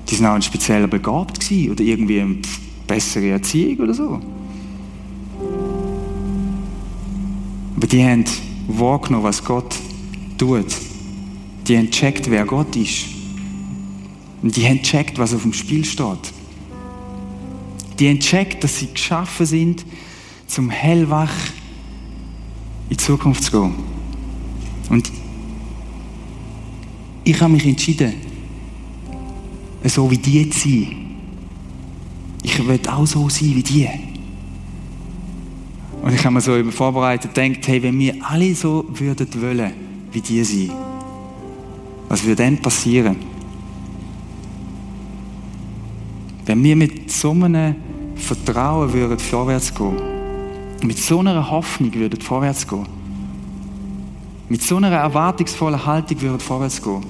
Die 0.09 0.15
sind 0.15 0.27
auch 0.27 0.41
speziell 0.41 0.89
begabt 0.89 1.41
gewesen 1.41 1.73
oder 1.73 1.83
irgendwie 1.83 2.21
eine 2.21 2.37
bessere 2.87 3.29
Erziehung 3.29 3.79
oder 3.81 3.95
so. 3.95 4.21
Aber 7.77 7.87
die 7.87 8.03
haben 8.03 8.25
wahrgenommen, 8.67 9.25
was 9.25 9.45
Gott 9.45 9.77
tut. 10.37 10.67
Die 11.67 11.77
haben 11.77 11.87
gecheckt, 11.87 12.31
wer 12.31 12.45
Gott 12.45 12.75
ist. 12.75 13.05
Und 14.43 14.57
die 14.57 14.65
haben 14.65 14.79
gecheckt, 14.79 15.19
was 15.19 15.35
auf 15.35 15.43
dem 15.43 15.53
Spiel 15.53 15.85
steht. 15.85 16.33
Die 17.99 18.09
haben 18.09 18.19
gecheckt, 18.19 18.65
dass 18.65 18.79
sie 18.79 18.93
geschaffen 18.93 19.47
sind, 19.47 19.85
zum 20.47 20.71
hellwach 20.71 21.33
in 22.89 22.97
die 22.97 22.97
Zukunft 22.97 23.45
zu 23.45 23.53
gehen. 23.53 23.75
Und 24.89 25.13
ich 27.25 27.41
habe 27.41 27.53
mich 27.53 27.67
entschieden, 27.67 28.15
so 29.85 30.11
wie 30.11 30.19
die 30.19 30.51
zu 30.51 30.69
sein. 30.69 30.97
Ich 32.43 32.67
will 32.67 32.81
auch 32.89 33.07
so 33.07 33.29
sein 33.29 33.55
wie 33.55 33.63
die. 33.63 33.89
Und 36.03 36.15
ich 36.15 36.25
habe 36.25 36.35
mir 36.35 36.41
so 36.41 36.63
vorbereitet 36.71 37.35
gedacht, 37.35 37.67
hey, 37.67 37.83
wenn 37.83 37.99
wir 37.99 38.15
alle 38.23 38.55
so 38.55 38.85
würden 38.89 39.29
wollen, 39.41 39.73
wie 40.13 40.21
die 40.21 40.43
sein, 40.45 40.73
was 42.09 42.25
würde 42.25 42.43
dann 42.43 42.59
passieren? 42.59 43.17
Wenn 46.47 46.63
wir 46.63 46.77
mit 46.77 47.11
so 47.11 47.33
einem 47.33 47.75
Vertrauen 48.17 48.93
würden 48.93 49.19
vorwärts 49.19 49.75
gehen, 49.75 49.97
mit 50.83 50.99
so 50.99 51.19
einer 51.21 51.51
Hoffnung 51.51 51.93
würden 51.93 52.21
vorwärts 52.21 52.67
gehen, 52.67 52.87
mit 54.49 54.63
so 54.63 54.77
einer 54.77 54.91
erwartungsvollen 54.91 55.85
Haltung 55.85 56.21
würden 56.23 56.41
vorwärts 56.41 56.81
gehen, 56.81 57.05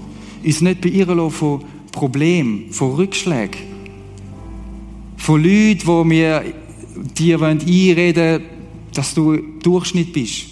uns 0.44 0.60
nicht 0.60 0.80
beirren 0.80 1.30
von 1.30 1.62
Problemen, 1.98 2.70
von 2.70 2.92
Rückschlägen, 2.92 3.60
von 5.16 5.42
Leuten, 5.42 5.80
die 5.84 6.04
mir 6.04 6.44
dir 7.18 7.42
einreden 7.42 8.14
wollen, 8.14 8.42
dass 8.94 9.14
du 9.14 9.36
Durchschnitt 9.60 10.12
bist. 10.12 10.46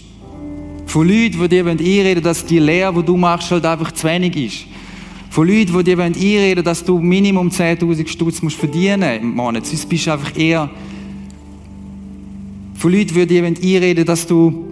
Von 0.87 1.07
Leuten, 1.07 1.41
die 1.41 1.49
dir 1.49 1.65
einreden 1.65 2.17
wollen, 2.17 2.23
dass 2.25 2.45
die 2.45 2.59
Lehre, 2.59 2.93
die 2.95 3.05
du 3.05 3.17
machst, 3.17 3.53
halt 3.53 3.65
einfach 3.65 3.93
zu 3.93 4.09
wenig 4.09 4.37
ist. 4.37 4.67
Von 5.31 5.47
Leuten, 5.47 5.73
die 5.79 5.85
dir 5.85 5.99
einreden 6.01 6.57
wollen, 6.57 6.65
dass 6.65 6.85
du 6.85 6.99
Minimum 6.99 7.49
10.000 7.49 8.09
Stutz 8.09 8.43
musst 8.43 8.57
verdienen 8.57 9.21
im 9.21 9.37
Monat. 9.37 9.67
Sonst 9.67 9.89
bist 9.89 10.09
du 10.09 10.13
einfach 10.13 10.37
eher... 10.37 10.69
Von 12.75 12.93
Leuten, 12.93 13.15
die 13.15 13.27
dir 13.27 13.45
einreden 13.45 13.99
wollen, 13.99 14.05
dass 14.05 14.27
du 14.27 14.66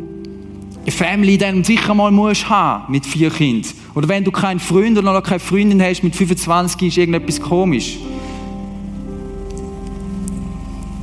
eine 0.85 0.93
Family 0.93 1.39
dann 1.39 1.65
sicher 1.65 1.95
mal 1.95 2.11
musst 2.11 2.49
haben 2.49 2.93
mit 2.93 3.07
vier 3.07 3.31
Kindern. 3.31 3.73
Oder 3.95 4.09
wenn 4.09 4.23
du 4.23 4.31
keinen 4.31 4.61
Freund 4.61 4.99
oder 4.99 5.15
noch 5.15 5.23
keine 5.23 5.41
Freundin 5.41 5.81
hast 5.83 6.03
mit 6.03 6.15
25, 6.15 6.83
ist 6.83 6.99
irgendetwas 6.99 7.41
komisch. 7.41 7.97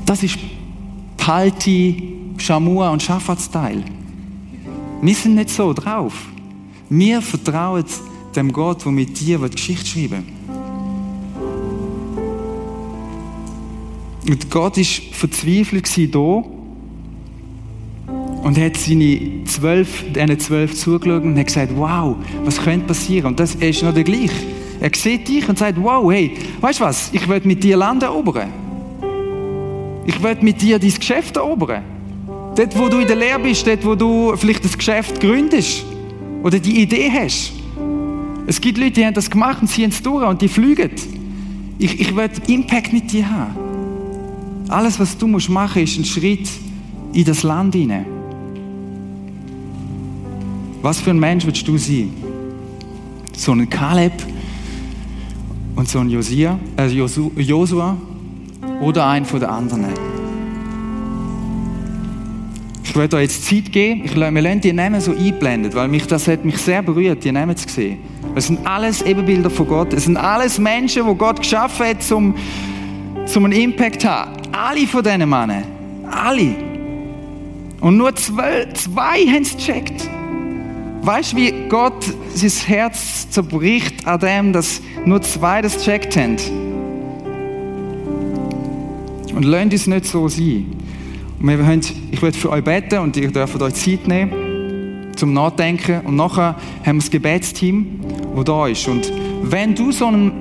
Das 0.05 0.21
ist 0.21 0.38
Palti, 1.17 2.13
Shamua 2.38 2.89
und 2.89 3.01
Schafatsteil. 3.01 3.84
Wir 5.01 5.15
sind 5.15 5.36
nicht 5.36 5.49
so 5.49 5.73
drauf. 5.73 6.13
Wir 6.89 7.21
vertrauen 7.21 7.86
dem 8.36 8.51
Gott, 8.51 8.86
der 8.86 8.91
mit 8.91 9.19
dir 9.19 9.39
Geschichte 9.39 9.86
schreiben 9.86 10.23
Und 14.27 14.49
Gott 14.51 14.77
war 14.77 14.84
verzweifelt 15.13 15.88
hier 15.88 16.11
und 18.42 18.58
hat 18.58 18.78
seine 18.78 19.44
zwölf, 19.46 20.04
diesen 20.14 20.39
zwölf 20.39 20.76
zugeschaut 20.76 21.24
und 21.24 21.38
hat 21.38 21.48
gesagt, 21.48 21.72
wow, 21.76 22.16
was 22.44 22.62
könnte 22.62 22.88
passieren? 22.88 23.28
Und 23.28 23.39
das 23.39 23.56
ist 23.56 23.84
noch 23.84 23.94
der 23.94 24.04
gleiche. 24.04 24.32
Er 24.80 24.89
sieht 24.96 25.28
dich 25.28 25.48
und 25.48 25.60
sagt, 25.60 25.82
wow, 25.82 26.12
hey, 26.12 26.34
weißt 26.60 26.80
du 26.80 26.84
was? 26.84 27.10
Ich 27.14 27.28
will 27.30 27.42
mit 27.44 27.64
dir 27.64 27.78
Land 27.78 28.02
erobern. 28.02 28.50
Ich 30.06 30.22
will 30.24 30.38
mit 30.42 30.62
dir 30.62 30.80
dein 30.80 30.94
Geschäft 30.94 31.36
erobern. 31.36 31.84
Dort, 32.56 32.78
wo 32.78 32.89
du 32.89 32.98
in 32.98 33.08
der 33.08 33.16
Lehre 33.16 33.39
bist, 33.39 33.68
dort, 33.68 33.86
wo 33.86 33.96
du 33.96 34.36
vielleicht 34.36 34.66
das 34.66 34.76
Geschäft 34.76 35.22
gründest 35.22 35.86
oder 36.42 36.58
die 36.58 36.82
Idee 36.82 37.12
hast. 37.12 37.54
Es 38.48 38.60
gibt 38.60 38.80
Leute, 38.80 38.94
die 38.94 39.06
haben 39.06 39.14
das 39.14 39.30
gemacht 39.30 39.62
und 39.62 39.68
ziehen 39.68 39.92
es 39.92 40.02
durch 40.02 40.28
und 40.28 40.42
die 40.42 40.48
fliegen. 40.48 40.92
Ich, 41.78 42.00
ich 42.00 42.16
will 42.16 42.30
Impact 42.48 42.92
mit 42.92 43.12
dir 43.12 43.30
haben. 43.30 43.56
Alles, 44.68 45.00
was 45.00 45.18
du 45.18 45.28
musst 45.28 45.50
machen, 45.50 45.84
ist 45.84 45.98
ein 45.98 46.06
Schritt 46.06 46.50
in 47.14 47.24
das 47.24 47.44
Land 47.44 47.76
hinein. 47.76 48.20
Was 50.82 50.99
für 50.99 51.11
ein 51.11 51.19
Mensch 51.19 51.45
willst 51.45 51.67
du 51.67 51.77
sein? 51.77 52.11
So 53.34 53.51
ein 53.51 53.69
Kaleb 53.69 54.13
und 55.75 55.88
so 55.88 55.99
ein 55.99 56.09
Josia, 56.09 56.59
äh 56.77 56.88
Josua 56.88 57.95
oder 58.82 59.07
ein 59.07 59.23
von 59.25 59.39
den 59.39 59.49
anderen? 59.49 59.86
Ich 62.84 62.95
werde 62.95 63.17
euch 63.17 63.23
jetzt 63.23 63.45
Zeit 63.45 63.71
geben. 63.71 64.01
Ich, 64.05 64.15
wir 64.15 64.32
lassen 64.41 64.61
die 64.61 64.73
Namen 64.73 64.99
so 64.99 65.11
einblenden, 65.11 65.73
weil 65.73 65.88
mich 65.88 66.07
das 66.07 66.27
hat 66.27 66.43
mich 66.43 66.57
sehr 66.57 66.82
berührt, 66.82 67.23
die 67.23 67.32
Namen 67.32 67.55
zu 67.55 67.69
sehen. 67.69 67.99
Es 68.36 68.47
sind 68.47 68.65
alles 68.65 69.01
Ebenbilder 69.03 69.49
von 69.49 69.67
Gott. 69.67 69.93
Es 69.93 70.05
sind 70.05 70.17
alles 70.17 70.57
Menschen, 70.57 71.07
die 71.07 71.15
Gott 71.15 71.39
geschaffen 71.39 71.86
hat, 71.86 72.11
um, 72.11 72.36
um 73.36 73.45
einen 73.45 73.53
Impact 73.53 74.01
zu 74.01 74.09
haben. 74.09 74.32
Alle 74.51 74.88
von 74.88 75.03
diesen 75.03 75.19
Männern. 75.19 75.63
Alle. 76.09 76.55
Und 77.79 77.97
nur 77.97 78.15
zwei, 78.15 78.67
zwei 78.73 79.25
haben 79.25 79.43
es 79.43 79.55
gecheckt. 79.55 80.09
Weißt 81.04 81.34
du, 81.34 81.38
wie 81.38 81.52
Gott 81.68 82.06
sein 82.36 82.52
Herz 82.68 83.28
zerbricht 83.32 84.06
an 84.06 84.20
dem, 84.20 84.54
dass 84.54 84.82
nur 85.04 85.20
zwei 85.24 85.64
das 85.64 85.78
gecheckt 85.78 86.16
haben? 86.16 86.38
Und 89.34 89.43
lasst 89.43 89.74
uns 89.74 89.88
nicht 89.88 90.06
so 90.06 90.28
sein. 90.28 90.68
Und 91.39 91.47
wir 91.47 91.66
wollen, 91.66 91.82
ich 92.12 92.22
werde 92.22 92.38
für 92.38 92.52
euch 92.52 92.64
beten 92.64 92.99
und 92.99 93.18
ihr 93.18 93.32
dürft 93.32 93.60
euch 93.60 93.74
Zeit 93.74 94.08
nehmen 94.08 95.12
zum 95.16 95.34
Nachdenken. 95.34 96.02
Und 96.02 96.18
nachher 96.18 96.56
haben 96.86 96.97
wir 96.97 97.02
das 97.02 97.10
Gebetsteam, 97.10 97.99
das 98.36 98.45
da 98.45 98.68
ist. 98.68 98.88
Und 98.88 99.12
wenn 99.41 99.74
du 99.74 99.91
so 99.91 100.06
ein 100.06 100.32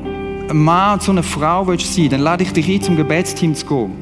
Mann, 0.52 1.00
so 1.00 1.12
eine 1.12 1.22
Frau 1.22 1.66
willst 1.66 1.94
sein, 1.94 2.10
dann 2.10 2.20
lade 2.20 2.44
ich 2.44 2.52
dich 2.52 2.68
ein, 2.68 2.82
zum 2.82 2.96
Gebetsteam 2.96 3.54
zu 3.54 3.64
gehen. 3.64 3.92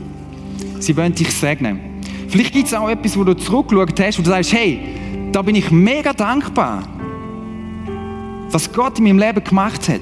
Sie 0.80 0.96
wollen 0.96 1.14
dich 1.14 1.30
segnen. 1.32 1.78
Vielleicht 2.26 2.52
gibt 2.52 2.66
es 2.66 2.74
auch 2.74 2.88
etwas, 2.88 3.16
wo 3.16 3.22
du 3.22 3.34
zurückgeschaut 3.34 4.00
hast, 4.00 4.18
wo 4.18 4.22
du 4.22 4.30
sagst, 4.30 4.52
hey, 4.52 4.97
da 5.32 5.42
bin 5.42 5.54
ich 5.54 5.70
mega 5.70 6.12
dankbar, 6.12 6.82
was 8.50 8.72
Gott 8.72 8.98
in 8.98 9.04
meinem 9.04 9.18
Leben 9.18 9.44
gemacht 9.44 9.88
hat. 9.88 10.00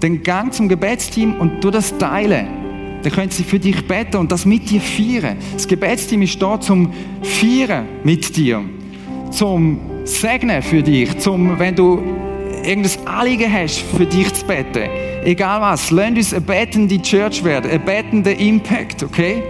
Dann 0.00 0.22
gang 0.22 0.52
zum 0.52 0.68
Gebetsteam 0.68 1.34
und 1.34 1.60
tu 1.60 1.70
das 1.70 1.96
teilen. 1.96 2.48
Dann 3.02 3.12
können 3.12 3.30
sie 3.30 3.44
für 3.44 3.58
dich 3.58 3.86
beten 3.86 4.16
und 4.16 4.32
das 4.32 4.44
mit 4.44 4.70
dir 4.70 4.80
feiern. 4.80 5.36
Das 5.54 5.66
Gebetsteam 5.66 6.22
ist 6.22 6.40
da 6.40 6.60
zum 6.60 6.92
Feiern 7.22 7.86
mit 8.04 8.36
dir, 8.36 8.62
zum 9.30 9.80
Segnen 10.04 10.62
für 10.62 10.82
dich, 10.82 11.18
zum, 11.18 11.58
wenn 11.58 11.74
du 11.74 12.02
irgendein 12.64 13.06
Anliegen 13.06 13.52
hast, 13.52 13.78
für 13.80 14.06
dich 14.06 14.32
zu 14.34 14.44
beten. 14.46 14.88
Egal 15.24 15.60
was, 15.60 15.90
lernt 15.90 16.16
uns 16.16 16.32
eine 16.32 16.42
betende 16.42 17.00
Church 17.00 17.42
werden, 17.44 17.70
ein 17.70 17.84
betender 17.84 18.36
Impact, 18.36 19.02
okay? 19.04 19.42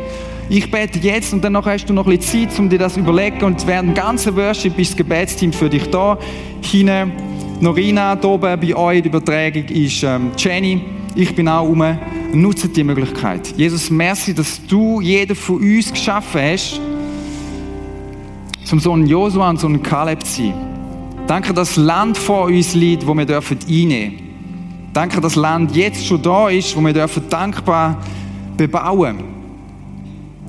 Ich 0.55 0.71
bete 0.71 0.99
jetzt 0.99 1.33
und 1.33 1.43
dann 1.43 1.57
hast 1.65 1.87
du 1.87 1.95
noch 1.95 2.07
ein 2.07 2.19
bisschen 2.19 2.51
Zeit, 2.51 2.59
um 2.59 2.69
dir 2.69 2.79
das 2.79 2.93
zu 2.93 3.01
überlegen. 3.01 3.43
Und 3.43 3.67
während 3.67 3.89
dem 3.89 3.95
ganzen 3.95 4.37
Worship 4.37 4.79
ist 4.79 4.91
das 4.91 4.97
Gebetsteam 4.99 5.51
für 5.51 5.71
dich 5.71 5.89
da. 5.89 6.19
Hinten 6.61 7.11
Norina, 7.59 8.19
hier 8.21 8.29
oben 8.29 8.61
bei 8.61 8.77
euch, 8.77 9.01
die 9.01 9.09
Übertragung 9.09 9.65
ist 9.65 10.03
ähm, 10.03 10.31
Jenny. 10.37 10.83
Ich 11.15 11.35
bin 11.35 11.49
auch 11.49 11.67
um. 11.67 11.83
Nutze 12.35 12.69
die 12.69 12.85
Möglichkeit. 12.85 13.55
Jesus, 13.57 13.89
merci, 13.89 14.35
dass 14.35 14.61
du 14.67 15.01
jeden 15.01 15.35
von 15.35 15.57
uns 15.57 15.91
geschaffen 15.91 16.43
hast, 16.43 16.79
um 18.71 18.79
so 18.79 18.95
ein 18.95 19.07
Josua 19.07 19.49
und 19.49 19.59
so 19.59 19.69
ein 19.69 19.83
Kaleb 19.83 20.23
zu 20.23 20.43
sein. 20.43 20.55
Danke, 21.27 21.55
dass 21.55 21.77
das 21.77 21.83
Land 21.83 22.19
vor 22.19 22.45
uns 22.45 22.75
liegt, 22.75 23.07
wo 23.07 23.15
wir 23.15 23.25
dürfen 23.25 23.57
einnehmen 23.67 24.19
dürfen. 24.19 24.91
Danke, 24.93 25.15
dass 25.23 25.33
das 25.33 25.37
Land 25.37 25.75
jetzt 25.75 26.07
schon 26.07 26.21
da 26.21 26.51
ist, 26.51 26.77
wo 26.77 26.83
wir 26.83 26.93
dürfen 26.93 27.23
dankbar 27.31 27.97
bebauen 28.59 29.33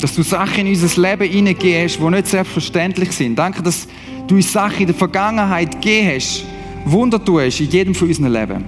Dass 0.03 0.15
du 0.15 0.21
Sachen 0.21 0.67
in 0.67 0.73
unser 0.73 1.01
Leben 1.01 1.31
hineingegeben 1.31 1.85
hast, 1.85 1.97
die 1.97 2.09
nicht 2.09 2.27
selbstverständlich 2.27 3.13
sind. 3.13 3.37
Danke, 3.37 3.63
dass 3.63 3.87
du 4.27 4.35
uns 4.35 4.51
Sachen 4.51 4.81
in 4.81 4.87
der 4.87 4.95
Vergangenheit 4.95 5.71
gegeben 5.71 6.11
hast, 6.13 6.43
Wunder 6.83 7.23
tust 7.23 7.61
in 7.61 7.69
jedem 7.69 7.95
von 7.95 8.09
unseren 8.09 8.33
Leben. 8.33 8.65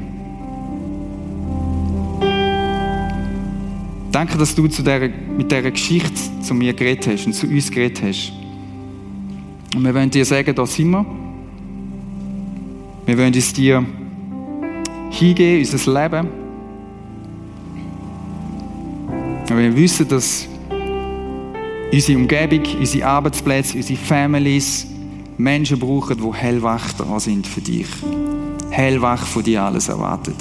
Danke, 4.14 4.38
dass 4.38 4.56
du 4.56 4.66
zu 4.70 4.82
der, 4.82 5.10
mit 5.38 5.52
dieser 5.52 5.72
Geschichte 5.72 6.22
zu 6.42 6.54
mir 6.54 6.74
geredet 6.74 7.06
hast 7.06 7.26
und 7.26 7.34
zu 7.34 7.48
uns 7.48 7.70
geredet 7.70 8.02
hast. 8.02 8.32
Und 9.76 9.84
wir 9.84 9.94
wollen 9.94 10.10
dir 10.10 10.24
sagen, 10.24 10.56
da 10.56 10.66
sind 10.66 10.90
wir. 10.90 11.06
Wir 13.08 13.18
wollen 13.18 13.34
es 13.34 13.52
dir 13.52 13.86
hingeben, 15.12 15.70
unser 15.70 16.02
Leben. 16.02 16.30
Und 19.50 19.58
wir 19.58 19.76
wissen, 19.76 20.08
dass 20.08 20.48
unsere 21.92 22.18
Umgebung, 22.18 22.64
unsere 22.80 23.08
Arbeitsplätze, 23.08 23.78
unsere 23.78 24.00
Families 24.00 24.88
Menschen 25.38 25.80
brauchen, 25.80 26.18
die 26.18 26.38
hellwach 26.38 26.94
da 26.94 27.20
sind 27.20 27.46
für 27.46 27.62
dich. 27.62 27.88
Hellwach 28.70 29.26
von 29.26 29.44
dir 29.44 29.64
alles 29.64 29.90
erwartet. 29.90 30.36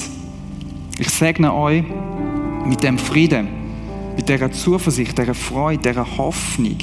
Ich 0.98 1.10
segne 1.10 1.52
euch 1.52 1.84
mit 2.66 2.82
dem 2.82 2.98
Frieden, 2.98 3.48
mit 4.16 4.28
dieser 4.28 4.50
Zuversicht, 4.52 5.18
dieser 5.18 5.34
Freude, 5.34 5.88
dieser 5.88 6.06
Hoffnung, 6.16 6.78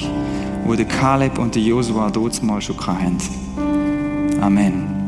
wo 0.65 0.75
der 0.75 0.85
Kaleb 0.85 1.37
und 1.37 1.55
der 1.55 1.61
Josua 1.61 2.09
dort 2.09 2.41
mal 2.43 2.61
schon 2.61 2.77
hatten. 2.85 3.17
Amen. 4.41 5.00